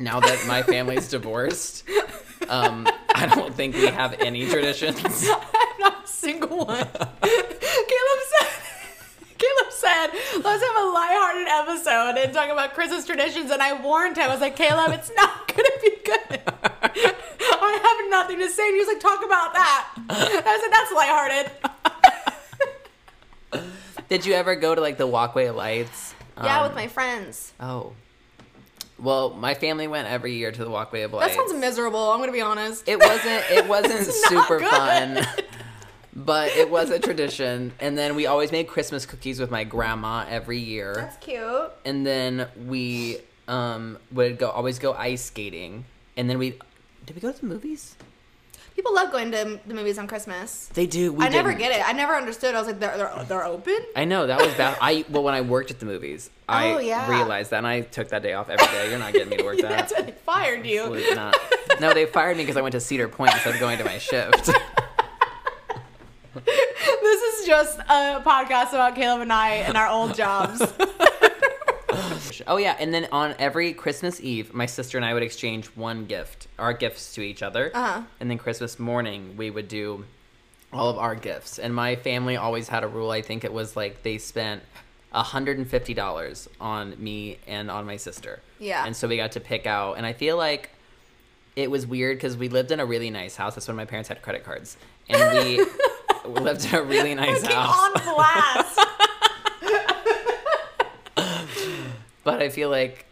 [0.00, 1.84] now that my family's divorced,
[2.48, 5.28] um, I don't think we have any traditions.
[5.78, 6.86] Not a single one.
[6.86, 8.48] Caleb said.
[9.38, 10.06] Caleb said,
[10.44, 14.24] "Let's have a lighthearted episode and talk about Christmas traditions." And I warned him.
[14.24, 16.40] I was like, "Caleb, it's not gonna be good.
[17.62, 20.92] I have nothing to say." And he was like, "Talk about that." I said, "That's
[20.92, 21.50] lighthearted."
[24.08, 26.14] Did you ever go to like the Walkway of Lights?
[26.36, 27.52] yeah, Um, with my friends.
[27.60, 27.92] Oh.
[29.00, 31.34] Well, my family went every year to the Walkway of Lights.
[31.34, 32.10] That sounds miserable.
[32.12, 32.86] I'm gonna be honest.
[32.86, 33.44] It wasn't.
[33.50, 34.68] It wasn't super good.
[34.68, 35.26] fun,
[36.14, 37.72] but it was a tradition.
[37.80, 40.94] And then we always made Christmas cookies with my grandma every year.
[40.94, 41.70] That's cute.
[41.84, 45.86] And then we um, would go always go ice skating.
[46.16, 46.58] And then we
[47.06, 47.96] did we go to the movies?
[48.74, 50.66] People love going to the movies on Christmas.
[50.72, 51.12] They do.
[51.12, 51.60] We I never didn't.
[51.60, 51.86] get it.
[51.88, 52.54] I never understood.
[52.54, 53.76] I was like, they're they're, they're open.
[53.94, 54.78] I know that was bad.
[54.80, 57.08] I well when I worked at the movies, I Oh, yeah.
[57.10, 58.88] realized that, and I took that day off every day.
[58.90, 59.88] You're not getting me to work that.
[59.88, 60.80] That's they fired you.
[60.82, 61.36] Absolutely not.
[61.80, 63.98] No, they fired me because I went to Cedar Point instead of going to my
[63.98, 64.46] shift.
[66.44, 70.60] this is just a podcast about Caleb and I and our old jobs.
[72.46, 76.06] Oh yeah, and then on every Christmas Eve, my sister and I would exchange one
[76.06, 78.02] gift, our gifts to each other, Uh-huh.
[78.20, 80.04] and then Christmas morning we would do
[80.72, 81.58] all of our gifts.
[81.58, 83.10] And my family always had a rule.
[83.10, 84.62] I think it was like they spent.
[85.12, 88.38] $150 on me and on my sister.
[88.60, 88.86] Yeah.
[88.86, 90.70] And so we got to pick out, and I feel like
[91.56, 93.56] it was weird because we lived in a really nice house.
[93.56, 94.76] That's when my parents had credit cards.
[95.08, 95.66] And we
[96.40, 97.76] lived in a really nice Fucking house.
[97.76, 98.80] on blast.
[102.24, 103.06] But I feel like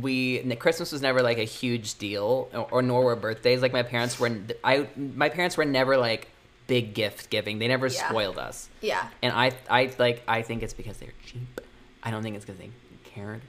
[0.00, 3.62] we Christmas was never like a huge deal, or, or nor were birthdays.
[3.62, 4.30] Like my parents were,
[4.62, 6.28] I my parents were never like
[6.66, 7.58] big gift giving.
[7.58, 8.08] They never Yeah.
[8.08, 8.68] spoiled us.
[8.80, 9.06] yeah.
[9.22, 11.60] And I I like I think it's because they're cheap.
[12.02, 12.70] I don't think it's because they
[13.04, 13.42] cared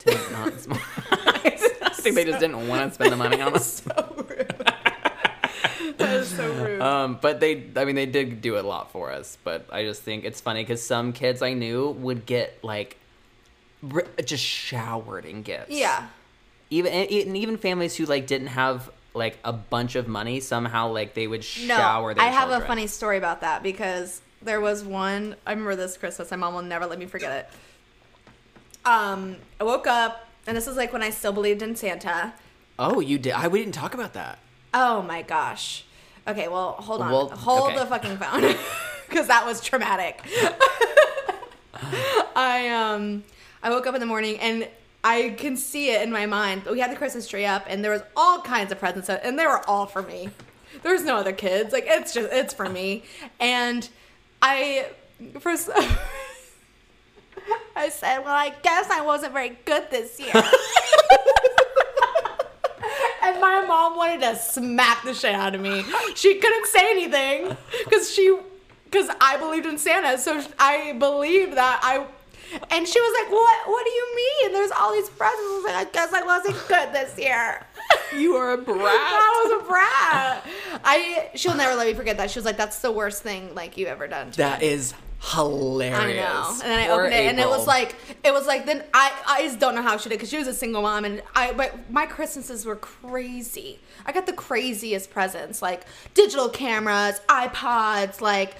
[0.00, 0.52] to not.
[1.10, 3.82] I think they just didn't want to spend the money on us.
[3.98, 5.96] So rude.
[5.98, 6.80] that is so rude.
[6.80, 9.36] Um, but they, I mean, they did do a lot for us.
[9.42, 12.96] But I just think it's funny because some kids I knew would get like
[14.24, 15.70] just showered in gifts.
[15.70, 16.06] yeah.
[16.70, 21.14] even and even families who like didn't have like a bunch of money somehow like
[21.14, 24.84] they would No, shower their I have a funny story about that because there was
[24.84, 25.34] one.
[25.46, 26.30] I remember this Christmas.
[26.30, 27.32] My mom will never let me forget
[28.84, 28.88] it.
[28.88, 32.34] Um, I woke up, and this was like when I still believed in Santa.
[32.78, 34.38] oh you did i we didn't talk about that
[34.74, 35.84] Oh my gosh.
[36.28, 37.10] Okay, well, hold on.
[37.10, 37.78] Well, hold okay.
[37.78, 38.54] the fucking phone.
[39.08, 40.20] Because that was traumatic.
[42.36, 43.24] I um
[43.62, 44.68] I woke up in the morning and
[45.04, 46.62] I can see it in my mind.
[46.64, 49.38] But We had the Christmas tree up and there was all kinds of presents and
[49.38, 50.30] they were all for me.
[50.82, 51.72] There was no other kids.
[51.72, 53.04] Like it's just it's for me.
[53.40, 53.88] And
[54.42, 54.86] I
[55.40, 55.70] first
[57.76, 60.32] I said, Well, I guess I wasn't very good this year.
[63.28, 65.84] And my mom wanted to smack the shit out of me.
[66.14, 68.38] She couldn't say anything because she,
[68.84, 70.16] because I believed in Santa.
[70.16, 72.06] So I believed that I,
[72.70, 73.68] and she was like, "What?
[73.68, 74.52] What do you mean?
[74.52, 77.66] There's all these presents." I was like, "I guess I wasn't good this year."
[78.16, 80.46] you are a brat I was a brat.
[80.84, 82.30] I she'll never let me forget that.
[82.30, 84.94] She was like, "That's the worst thing like you've ever done." To me." that is
[85.20, 86.50] hilarious I know.
[86.62, 88.66] And then I Poor opened it, and it was like, it was like.
[88.66, 91.04] Then I, I just don't know how she did because she was a single mom,
[91.04, 91.52] and I.
[91.52, 93.80] But my Christmases were crazy.
[94.06, 95.84] I got the craziest presents, like
[96.14, 98.54] digital cameras, iPods, like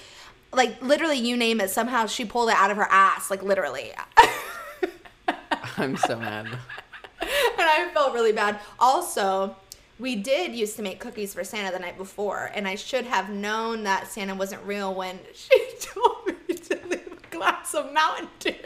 [0.53, 1.71] Like literally, you name it.
[1.71, 3.31] Somehow she pulled it out of her ass.
[3.31, 3.93] Like literally.
[5.77, 6.47] I'm so mad.
[7.21, 8.59] and I felt really bad.
[8.79, 9.57] Also,
[9.99, 13.31] we did used to make cookies for Santa the night before, and I should have
[13.31, 18.29] known that Santa wasn't real when she told me to leave a glass of Mountain
[18.39, 18.55] Dew.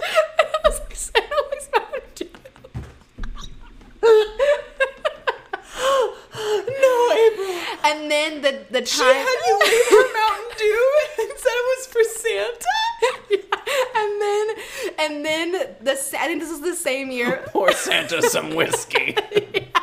[0.00, 2.28] And I was like, Santa likes Mountain Dew.
[6.82, 7.77] No, April.
[7.88, 11.66] And then the the time She had you leave her Mountain Dew and said it
[11.72, 12.78] was for Santa.
[13.96, 14.46] and then
[14.98, 17.44] and then the I think this was the same year.
[17.48, 19.16] Pour Santa some whiskey.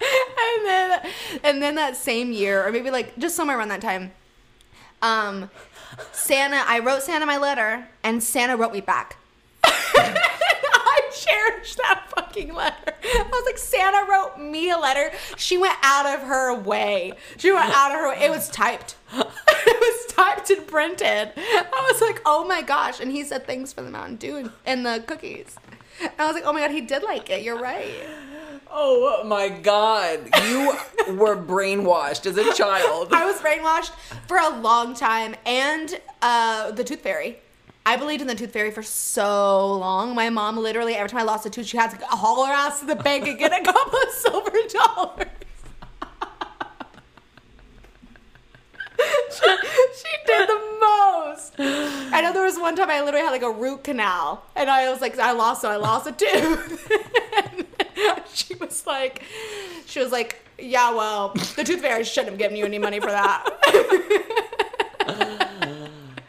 [0.00, 4.12] and then and then that same year or maybe like just somewhere around that time
[5.02, 5.50] um
[6.12, 9.18] santa i wrote santa my letter and santa wrote me back
[11.24, 12.94] cherish that fucking letter.
[13.02, 15.12] I was like santa wrote me a letter.
[15.36, 17.12] She went out of her way.
[17.36, 18.24] She went out of her way.
[18.24, 18.96] It was typed.
[19.62, 21.32] It was typed and printed.
[21.36, 22.98] I was like oh my gosh.
[23.00, 25.56] And he said thanks for the mountain dew and, the cookies.
[26.00, 27.42] And i was like oh my god he did like it.
[27.42, 27.92] You're right.
[28.70, 30.28] Oh my god.
[30.44, 30.76] You
[31.08, 33.08] were brainwashed as a child.
[33.12, 33.90] I was brainwashed
[34.28, 37.38] for a long time, and uh, the Tooth Fairy.
[37.90, 40.14] I believed in the Tooth Fairy for so long.
[40.14, 42.78] My mom literally, every time I lost a tooth, she had to haul her ass
[42.78, 45.26] to the bank and get a couple of silver dollars.
[49.32, 49.56] she,
[49.96, 51.54] she did the most.
[51.58, 54.88] I know there was one time I literally had like a root canal, and I
[54.88, 56.92] was like, I lost, so I lost a tooth.
[58.32, 59.24] she was like,
[59.86, 63.10] she was like, yeah, well, the Tooth Fairy shouldn't have given you any money for
[63.10, 63.46] that.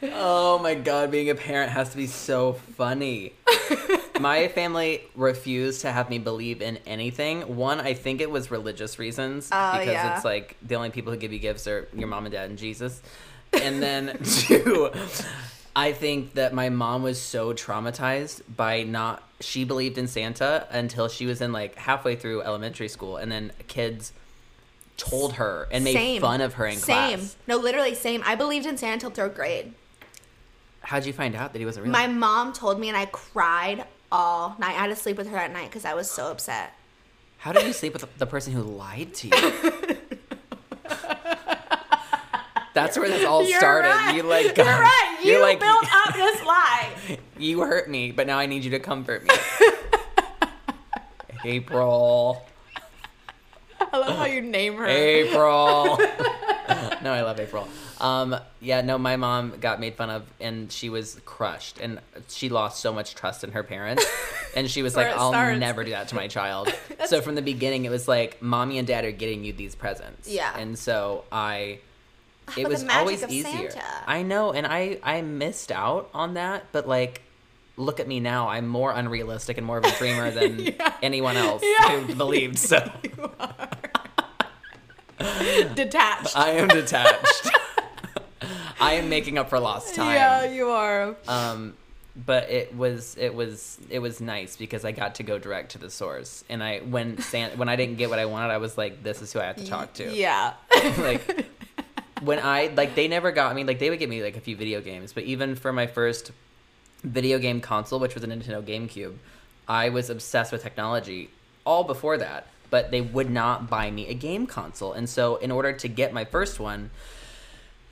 [0.04, 3.34] Oh my god, being a parent has to be so funny.
[4.20, 7.56] my family refused to have me believe in anything.
[7.56, 10.16] One, I think it was religious reasons Oh, because yeah.
[10.16, 12.58] it's like the only people who give you gifts are your mom and dad and
[12.58, 13.02] Jesus.
[13.54, 14.90] And then two,
[15.76, 21.08] I think that my mom was so traumatized by not she believed in Santa until
[21.10, 24.14] she was in like halfway through elementary school and then kids
[24.98, 26.22] told her and made Same.
[26.22, 27.18] fun of her in same.
[27.20, 27.36] class.
[27.48, 28.22] No, literally same.
[28.26, 29.74] I believed in Santa until third grade.
[30.82, 31.92] How'd you find out that he wasn't real?
[31.92, 34.72] My mom told me, and I cried all night.
[34.76, 36.74] I had to sleep with her at night because I was so upset.
[37.38, 39.34] How did you sleep with the person who lied to you?
[42.74, 43.90] That's where this all You're started.
[43.90, 44.16] right.
[44.16, 45.20] You like You're right.
[45.24, 47.18] You you're like built up this lie.
[47.38, 49.30] you hurt me, but now I need you to comfort me.
[51.44, 52.46] April.
[53.92, 54.88] I love how you name her.
[54.88, 55.98] April.
[57.04, 57.68] no, I love April.
[58.02, 62.50] Um, yeah, no, my mom got made fun of, and she was crushed, and she
[62.50, 64.04] lost so much trust in her parents,
[64.56, 65.60] and she was like, "I'll starts.
[65.60, 66.74] never do that to my child."
[67.06, 70.28] so from the beginning, it was like, "Mommy and Dad are getting you these presents."
[70.28, 70.52] Yeah.
[70.58, 71.80] and so I.
[72.58, 73.70] It But was always easier.
[73.72, 73.86] Santa.
[74.08, 77.22] I know, and I I missed out on that, but like.
[77.78, 78.50] Look at me now.
[78.50, 80.94] I'm more unrealistic and more of a dreamer than Yeah.
[81.02, 82.02] anyone else Yeah.
[82.02, 82.60] who believed.
[82.60, 82.78] So
[85.74, 86.38] Detached.
[86.38, 87.50] I am detached.
[88.82, 90.16] I am making up for lost time.
[90.16, 91.16] Yeah, you are.
[91.28, 91.76] Um,
[92.16, 95.78] but it was it was it was nice because I got to go direct to
[95.78, 98.78] the source, and I when San, when I didn't get what I wanted, I was
[98.78, 100.54] like, "This is who I have to talk to." Yeah.
[100.98, 101.48] like
[102.22, 104.56] when I like they never got me like they would give me like a few
[104.58, 106.32] video games, but even for my first
[107.04, 109.16] video game console, which was a Nintendo GameCube,
[109.68, 111.30] I was obsessed with technology
[111.66, 112.48] all before that.
[112.70, 116.14] But they would not buy me a game console, and so in order to get
[116.14, 116.90] my first one,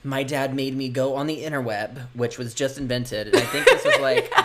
[0.03, 3.65] my dad made me go on the interweb, which was just invented, and I think
[3.65, 4.33] this was like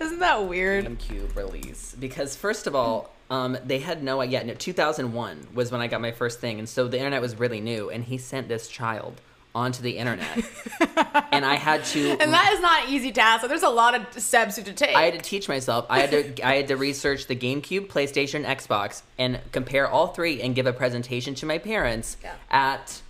[0.00, 0.86] Isn't that weird?
[0.86, 4.44] GameCube release because first of all, um, they had no idea.
[4.44, 7.60] No, 2001 was when I got my first thing, and so the internet was really
[7.60, 7.90] new.
[7.90, 9.20] And he sent this child
[9.54, 10.28] onto the internet,
[11.32, 12.10] and I had to.
[12.20, 13.42] And that is not an easy task.
[13.42, 14.94] So there's a lot of steps you have to take.
[14.94, 15.86] I had to teach myself.
[15.88, 16.46] I had to.
[16.46, 20.72] I had to research the GameCube, PlayStation, Xbox, and compare all three, and give a
[20.72, 22.34] presentation to my parents Yeah.
[22.50, 23.00] at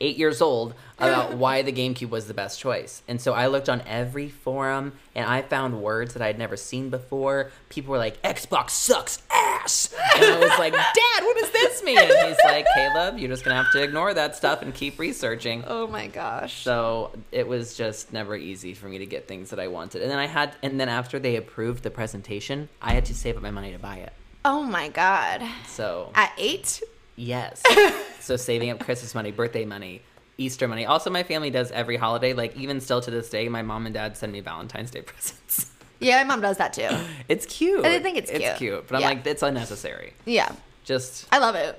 [0.00, 3.02] eight years old about why the GameCube was the best choice.
[3.08, 6.90] And so I looked on every forum and I found words that I'd never seen
[6.90, 7.50] before.
[7.68, 9.94] People were like, Xbox sucks ass.
[10.16, 11.98] And I was like, Dad, what does this mean?
[11.98, 14.98] And he's like, Caleb, you're just going to have to ignore that stuff and keep
[14.98, 15.64] researching.
[15.66, 16.62] oh my gosh.
[16.64, 20.02] So it was just never easy for me to get things that I wanted.
[20.02, 23.36] And then I had, and then after they approved the presentation, I had to save
[23.36, 24.12] up my money to buy it.
[24.44, 25.42] Oh my god.
[25.66, 26.82] So At eight?
[27.16, 27.62] Yes.
[28.20, 30.00] so saving up Christmas money, birthday money,
[30.40, 30.86] Easter money.
[30.86, 32.32] Also, my family does every holiday.
[32.32, 35.70] Like even still to this day, my mom and dad send me Valentine's Day presents.
[36.00, 36.88] Yeah, my mom does that too.
[37.28, 37.84] It's cute.
[37.84, 38.42] I think it's cute.
[38.42, 38.86] It's cute.
[38.88, 39.08] but I'm Yeah.
[39.08, 40.14] like, it's unnecessary.
[40.24, 40.50] Yeah,
[40.84, 41.78] Just, I love it.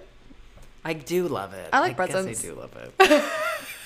[0.85, 1.69] I do love it.
[1.73, 2.43] I like guess presents.
[2.43, 3.23] I do love it.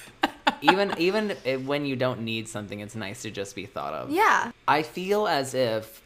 [0.62, 1.32] even even
[1.66, 4.12] when you don't need something, it's nice to just be thought of.
[4.12, 4.52] Yeah.
[4.68, 6.02] I feel as if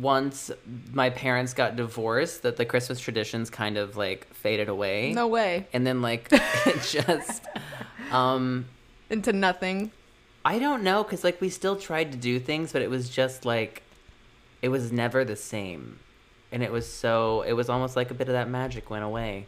[0.00, 0.50] once
[0.92, 5.12] my parents got divorced, that the Christmas traditions kind of like faded away.
[5.12, 5.66] No way.
[5.72, 7.44] And then like it just,
[8.10, 8.66] um,
[9.10, 9.90] Into nothing.
[10.44, 13.44] I don't know, cause like we still tried to do things, but it was just
[13.44, 13.82] like,
[14.62, 15.98] it was never the same,
[16.52, 19.46] and it was so it was almost like a bit of that magic went away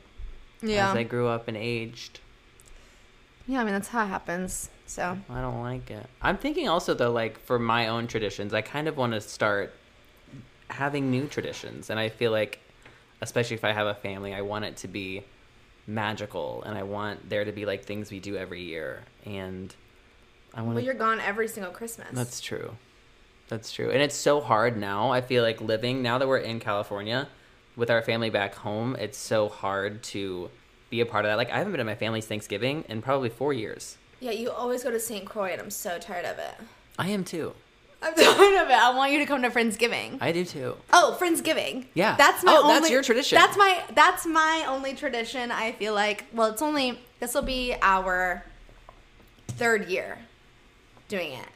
[0.60, 0.90] Yeah.
[0.90, 2.18] as I grew up and aged.
[3.46, 4.70] yeah, I mean that's how it happens.
[4.86, 6.06] So I don't like it.
[6.22, 9.74] I'm thinking also though, like for my own traditions, I kind of want to start
[10.70, 12.60] having new traditions, and I feel like,
[13.20, 15.24] especially if I have a family, I want it to be
[15.86, 19.74] magical, and I want there to be like things we do every year, and
[20.54, 22.08] I want Well, you're gone every single Christmas.
[22.12, 22.76] That's true.
[23.48, 25.10] That's true, and it's so hard now.
[25.10, 27.28] I feel like living now that we're in California
[27.76, 28.96] with our family back home.
[28.96, 30.50] It's so hard to
[30.90, 31.36] be a part of that.
[31.36, 33.96] Like I haven't been at my family's Thanksgiving in probably four years.
[34.20, 35.24] yeah, you always go to St.
[35.24, 36.54] Croix, and I'm so tired of it.
[36.98, 37.54] I am too.
[38.00, 38.74] I'm tired of it.
[38.76, 40.18] I want you to come to Friendsgiving.
[40.20, 40.76] I do too.
[40.92, 41.86] Oh, Friendsgiving.
[41.94, 42.14] Yeah.
[42.16, 43.36] That's my Oh, only that's your tradition.
[43.36, 45.50] That's my that's my only tradition.
[45.50, 48.44] I feel like well, it's only this will be our
[49.48, 50.18] third year
[51.08, 51.48] doing it.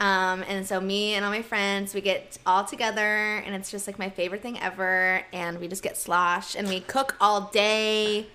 [0.00, 3.02] Um, and so me and all my friends, we get all together
[3.44, 6.78] and it's just like my favorite thing ever and we just get sloshed and we
[6.78, 8.28] cook all day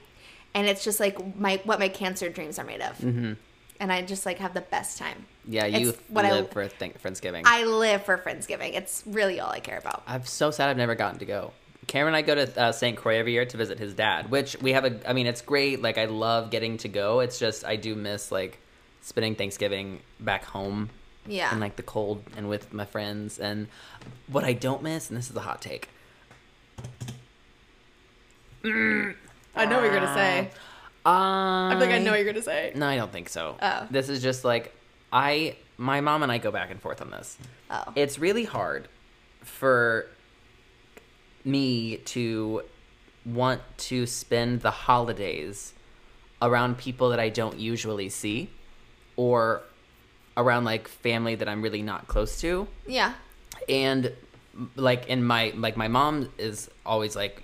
[0.54, 2.98] and it's just like my what my cancer dreams are made of.
[2.98, 3.34] Mm-hmm.
[3.80, 5.26] And I just like have the best time.
[5.48, 7.44] Yeah, you It's what I- live for th- Friendsgiving.
[7.46, 8.76] I live for Friendsgiving.
[8.76, 10.04] It's really all I care about.
[10.08, 11.52] I'm so sad I've never gotten to go.
[11.88, 12.96] Cameron and I go to uh, St.
[12.96, 15.00] Croix every year to visit his dad, which we have a.
[15.10, 15.82] I mean, it's great.
[15.82, 17.20] Like I love getting to go.
[17.20, 18.58] It's just I do miss like
[19.02, 20.90] spending Thanksgiving back home
[21.28, 21.52] Yeah.
[21.54, 23.38] in like the cold and with my friends.
[23.38, 23.68] And
[24.28, 25.90] what I don't miss, and this is a hot take.
[28.64, 28.70] I
[29.66, 30.40] know what you're gonna say.
[31.06, 32.72] Um, I feel like I know what you're gonna say.
[32.76, 33.58] No, I don't think so.
[33.62, 33.88] Oh.
[33.92, 34.74] This is just like
[35.14, 37.38] I my mom and I go back and forth on this.
[37.70, 37.94] Oh.
[37.96, 38.88] It's really hard
[39.42, 40.08] for
[41.46, 42.64] me to
[43.26, 45.74] want to spend the holidays
[46.42, 48.50] around people that I don't usually see
[49.16, 49.62] or
[50.36, 53.14] around like family that I'm really not close to Yeah.
[53.70, 54.12] and
[54.76, 57.43] like in my like my mom is always like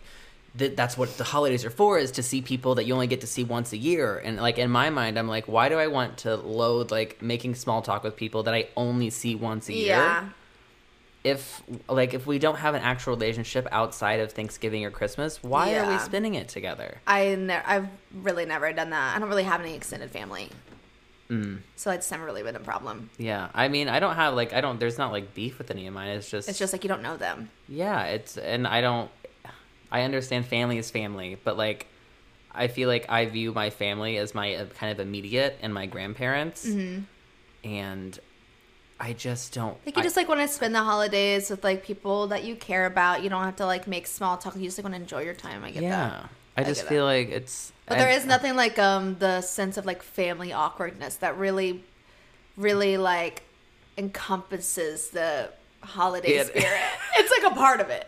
[0.57, 3.21] th- that's what the holidays are for is to see people that you only get
[3.21, 5.87] to see once a year and like in my mind i'm like why do i
[5.87, 9.73] want to load like making small talk with people that i only see once a
[9.73, 10.29] year Yeah.
[11.23, 15.75] if like if we don't have an actual relationship outside of thanksgiving or christmas why
[15.77, 19.15] are we spending it together I ne- I've really never done that.
[19.15, 20.49] I don't really have any extended family.
[21.29, 21.59] Mm.
[21.75, 23.09] So it's never really been a problem.
[23.19, 25.85] yeah i mean i don't have like i don't there's not like beef with any
[25.85, 27.51] of mine it's just It's just like you don't know them.
[27.67, 29.11] Yeah, it's and I don't
[29.91, 31.87] I understand family is family, but like
[32.53, 35.85] I feel like I view my family as my uh, kind of immediate and my
[35.85, 36.65] grandparents.
[37.63, 38.19] And
[38.99, 41.83] I just don't Like you I- just like want to spend the holidays with like
[41.83, 43.23] people that you care about.
[43.23, 44.55] You don't have to like make small talk.
[44.55, 45.63] You just like want to enjoy your time.
[45.63, 45.89] I get Yeah.
[46.09, 46.29] that.
[46.57, 49.77] I I just feel like it's But there and- is nothing like um the sense
[49.77, 51.83] of like family awkwardness that really,
[52.57, 53.43] really like
[53.97, 55.49] encompasses the
[55.81, 56.43] holiday Yeah.
[56.45, 56.81] spirit.
[57.17, 58.07] It's like a part of it.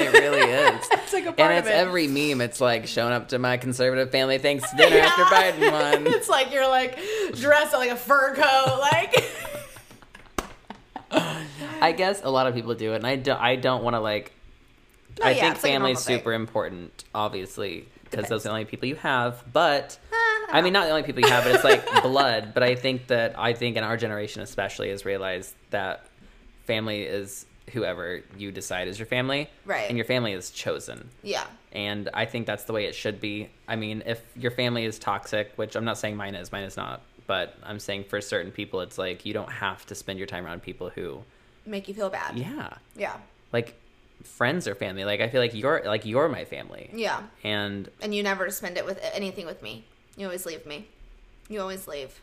[0.00, 0.88] It really is.
[0.92, 1.72] It's like a part and it's it.
[1.74, 2.40] every meme.
[2.40, 5.52] It's like showing up to my conservative family thanks dinner after Yeah.
[5.52, 6.06] Biden won.
[6.12, 6.98] it's like you're like
[7.34, 9.24] dressed in like a fur coat, like.
[11.82, 13.40] I guess a lot of people do it, and I don't.
[13.40, 14.32] I don't want to like.
[15.18, 16.18] No, I yeah, think it's like a family's thing.
[16.18, 19.42] super important, obviously, because those are the only people you have.
[19.52, 22.52] But eh, I I mean, not the only people you have, but it's like blood.
[22.54, 26.06] But I think that I think in our generation, especially, has realized that
[26.66, 29.88] family is whoever you decide is your family, Right.
[29.88, 31.08] And your family is chosen.
[31.22, 31.46] Yeah.
[31.72, 33.48] And I think that's the way it should be.
[33.68, 36.76] I mean, if your family is toxic, which I'm not saying mine is, mine is
[36.76, 40.26] not, but I'm saying for certain people, it's like you don't have to spend your
[40.26, 41.22] time around people who,
[41.66, 42.36] Make you feel bad.
[42.38, 43.16] yeah, Yeah.
[43.52, 43.74] like
[44.24, 45.04] friends or family.
[45.04, 47.22] Like I feel like you're like you're my family, Yeah.
[47.44, 49.84] and And you never spend it with anything with me.
[50.16, 50.88] You always leave me.
[51.48, 52.20] You always leave.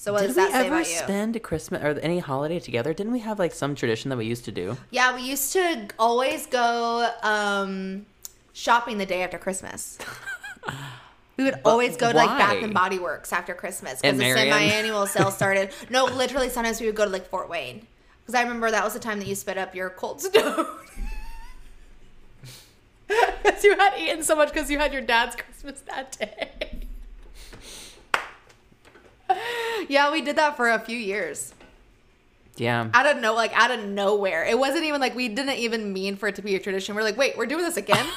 [0.00, 0.96] So what did does we that say ever about you?
[0.96, 2.94] spend a Christmas or any holiday together?
[2.94, 4.78] Didn't we have like some tradition that we used to do?
[4.90, 8.06] Yeah, we used to always go um,
[8.54, 9.98] shopping the day after Christmas.
[11.36, 14.40] We would always go to like Bath and Body Works after Christmas And because the
[14.44, 14.52] Marion?
[14.52, 15.70] semi-annual sale started.
[15.88, 17.86] no, literally, sometimes we would go to like Fort Wayne
[18.20, 20.66] because I remember that was the time that you sped up your cold stone.
[23.08, 26.50] Because you had eaten so much because you had your dad's Christmas that day.
[29.88, 31.54] Yeah, we did that for a few years.
[32.56, 32.90] Yeah.
[32.92, 34.44] out of no like out of nowhere.
[34.44, 36.94] It wasn't even like we didn't even mean for it to be a tradition.
[36.94, 38.06] We're like, wait, we're doing this again.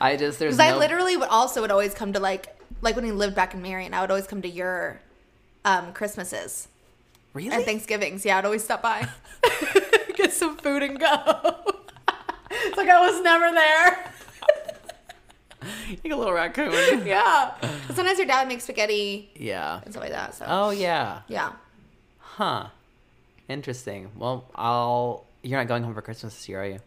[0.00, 2.96] I just there's Because no I literally would also would always come to like like
[2.96, 5.00] when we lived back in Marion, I would always come to your
[5.64, 6.68] um Christmases
[7.32, 7.50] really.
[7.50, 8.24] and Thanksgivings.
[8.24, 9.08] Yeah, I'd always stop by,
[10.16, 11.06] get some food and go.
[12.50, 14.12] it's like I was never there.
[16.04, 16.72] like a little raccoon.
[17.06, 17.54] yeah.
[17.92, 19.80] Sometimes your dad makes spaghetti yeah.
[19.84, 20.34] and stuff like that.
[20.34, 21.20] So Oh yeah.
[21.28, 21.52] yeah.
[22.18, 22.68] Huh.
[23.48, 24.10] Interesting.
[24.16, 25.26] Well, I'll.
[25.42, 26.78] You're not going home for Christmas this year, are you?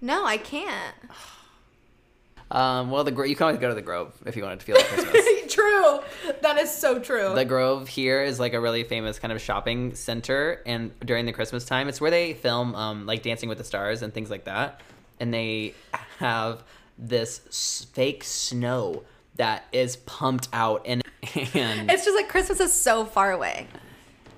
[0.00, 0.94] No, I can't.
[2.50, 2.90] Um.
[2.90, 4.76] Well, the Gro- you can always go to the Grove if you wanted to feel
[4.76, 5.24] like Christmas.
[5.48, 6.00] true.
[6.42, 7.34] That is so true.
[7.34, 11.32] The Grove here is like a really famous kind of shopping center, and during the
[11.32, 14.44] Christmas time, it's where they film um, like Dancing with the Stars and things like
[14.44, 14.82] that.
[15.18, 15.72] And they
[16.18, 16.62] have
[16.98, 19.02] this fake snow
[19.36, 21.02] that is pumped out, and
[21.54, 23.66] and it's just like Christmas is so far away.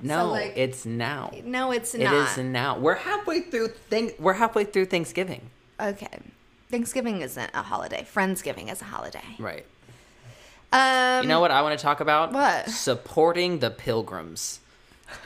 [0.03, 1.33] no, like- it's now.
[1.45, 2.39] No, it's not.
[2.39, 2.79] is now.
[2.79, 3.69] We're halfway through.
[3.69, 5.43] Thing- we're halfway through Thanksgiving.
[5.81, 6.09] Okay.
[6.71, 8.07] Thanksgiving isn't a holiday.
[8.13, 9.25] Friendsgiving is a holiday.
[9.39, 9.65] Right.
[10.73, 12.33] Um, You know what I want to talk about?
[12.33, 12.69] What?
[12.69, 14.59] Supporting the pilgrims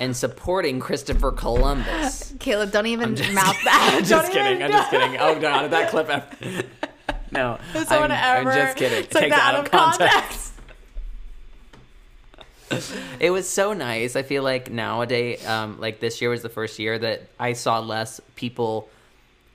[0.01, 2.35] and supporting Christopher Columbus.
[2.41, 3.95] Caleb, don't even mouth that.
[3.99, 4.63] I'm just kidding.
[4.63, 5.17] I'm just kidding.
[5.19, 6.09] Oh god, that clip.
[7.33, 9.07] No, If someone I'm, ever I'm just kidding.
[9.31, 10.13] that out of context.
[10.13, 10.53] context.
[13.19, 14.15] It was so nice.
[14.15, 17.79] I feel like nowadays, um, like this year was the first year that I saw
[17.81, 18.91] less people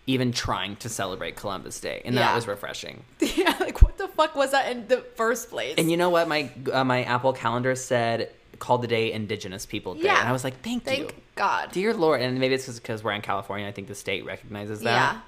[0.08, 3.04] even trying to celebrate Columbus Day, and that was refreshing.
[3.20, 5.76] yeah, like what the fuck was that in the first place?
[5.78, 6.28] And you know what?
[6.28, 10.20] My uh, my Apple Calendar said called the day Indigenous People Day, Yeah.
[10.20, 11.10] and I was like, thank, Thank you.
[11.36, 11.72] God.
[11.72, 13.68] Dear Lord, and maybe it's because we're in California.
[13.68, 15.14] I think the state recognizes that.
[15.16, 15.22] Yeah.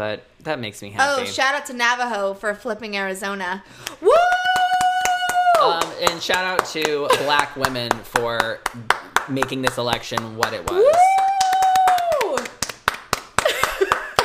[0.00, 1.20] But that makes me happy.
[1.20, 3.62] Oh, shout out to Navajo for flipping Arizona.
[4.00, 4.10] Woo!
[5.62, 8.60] um, and shout out to black women for
[9.28, 10.86] making this election what it was.
[12.22, 12.36] Woo!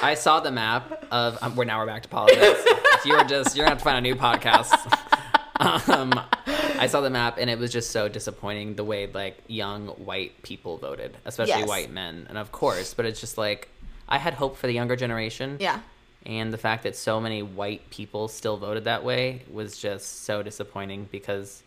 [0.01, 1.38] I saw the map of.
[1.41, 2.63] Um, we're now we're back to politics.
[3.03, 4.71] you're just you're gonna have to find a new podcast.
[5.89, 6.13] um,
[6.80, 10.41] I saw the map and it was just so disappointing the way like young white
[10.41, 11.67] people voted, especially Yes.
[11.67, 12.93] white men, and of course.
[12.93, 13.69] But it's just like
[14.08, 15.58] I had hope for the younger generation.
[15.60, 15.80] Yeah.
[16.26, 20.41] And the fact that so many white people still voted that way was just so
[20.41, 21.62] disappointing because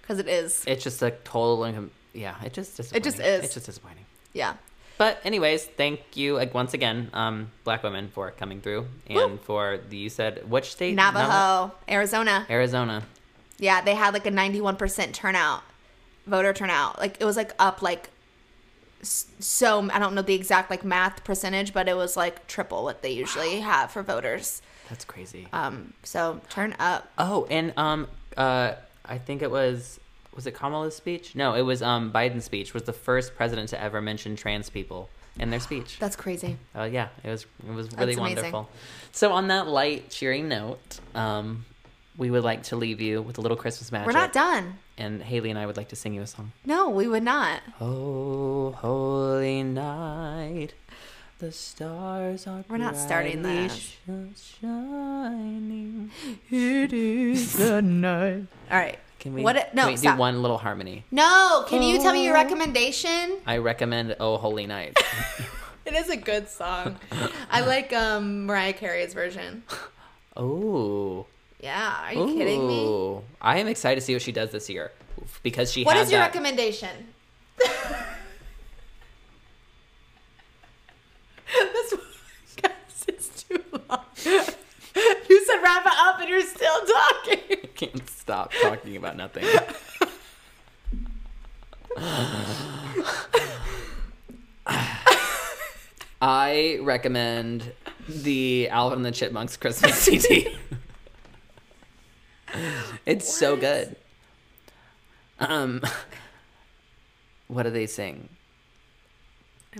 [0.00, 0.64] Because it is.
[0.66, 1.90] it's just a total income.
[2.14, 3.00] Yeah, it just disappointing.
[3.02, 3.44] It just is.
[3.44, 4.04] It's just disappointing.
[4.32, 4.54] Yeah.
[4.96, 9.38] But anyways, thank you like once again, um, black women for coming through and Woo.
[9.44, 10.94] for the you said which state?
[10.94, 12.46] Navajo, Arizona.
[12.50, 13.04] Arizona.
[13.58, 15.62] Yeah, they had like a 91% turnout,
[16.26, 16.98] voter turnout.
[16.98, 18.10] Like it was like up like
[19.02, 23.02] so I don't know the exact like math percentage, but it was like triple what
[23.02, 24.62] they usually have for voters.
[24.88, 25.46] That's crazy.
[25.52, 27.10] Um, so turn up.
[27.18, 28.72] oh, and um, uh,
[29.04, 30.00] I think it was
[30.34, 31.34] was it Kamala's speech?
[31.34, 32.74] No, it was um Biden's speech.
[32.74, 35.96] Was the first president to ever mention trans people in their speech.
[36.00, 36.56] That's crazy.
[36.74, 38.68] Uh, yeah, it was it was really wonderful.
[39.12, 41.64] So on that light, cheering note, um,
[42.18, 44.08] we would like to leave you with a little Christmas magic.
[44.08, 44.74] We're not done.
[44.98, 46.52] And Haley and I would like to sing you a song.
[46.66, 47.62] No, we would not.
[47.80, 50.74] Oh, holy night,
[51.38, 53.70] the stars are We're not starting that.
[53.70, 53.96] sh-
[54.60, 56.10] shining.
[56.50, 58.46] It is the night.
[58.70, 58.98] All right.
[59.20, 59.42] Can we?
[59.42, 61.04] What no, can we do one little harmony?
[61.10, 63.38] No, can you tell me your recommendation?
[63.46, 64.96] I recommend "Oh Holy Night."
[65.86, 66.98] It is a good song.
[67.50, 69.62] I like um Mariah Carey's version.
[70.36, 71.24] oh,
[71.60, 73.18] Yeah, are you kidding me?
[73.40, 74.92] I am excited to see what she does this year
[75.42, 76.26] because she What is your that.
[76.28, 77.08] recommendation?
[77.58, 77.70] this
[82.56, 84.04] podcast is too long.
[85.28, 87.40] You said wrap it up and you're still talking.
[87.50, 89.44] I can't stop talking about nothing.
[96.20, 97.72] I recommend
[98.08, 100.48] the Alvin and the Chipmunks Christmas CD.
[103.08, 103.96] It's so good.
[105.40, 105.82] Um,
[107.48, 108.28] what do they sing?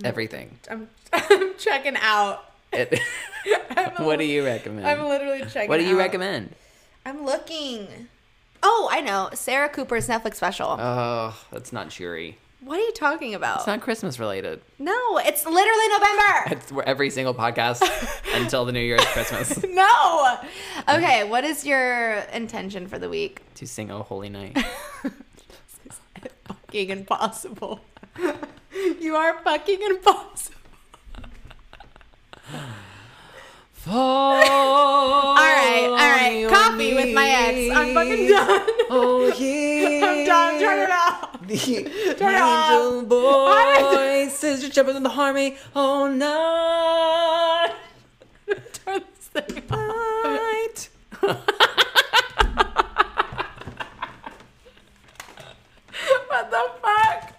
[0.03, 0.59] Everything.
[0.69, 2.43] I'm, I'm checking out.
[2.71, 2.99] It,
[3.77, 4.87] I'm what do you recommend?
[4.87, 5.99] I'm literally checking what do you out.
[5.99, 6.55] recommend?
[7.05, 8.07] I'm looking.
[8.61, 9.29] Oh, I know.
[9.33, 10.77] Sarah Cooper's Netflix special.
[10.79, 12.37] Oh, that's not cheery.
[12.61, 13.57] What are you talking about?
[13.59, 14.61] It's not Christmas related.
[14.79, 16.51] no, it's literally November.
[16.61, 17.81] It's where every single podcast
[18.35, 20.37] until the New Year's Christmas no.
[20.87, 23.41] Okay, what is your intention for the week?
[23.55, 24.57] to sing "Oh Holy Night."
[26.47, 27.79] Fucking impossible.
[28.99, 30.55] you are fucking impossible
[33.87, 36.47] all right, all right.
[36.49, 37.75] Coffee with my ex.
[37.75, 38.67] I'm fucking done.
[38.91, 40.05] Oh yeah.
[40.05, 40.59] I'm done.
[40.59, 41.47] Turn it off.
[41.47, 43.07] The Turn it off.
[43.07, 47.75] boy says you're jumping in the harmony oh, all night.
[48.73, 50.89] Turn this thing off.
[56.27, 57.35] what the fuck?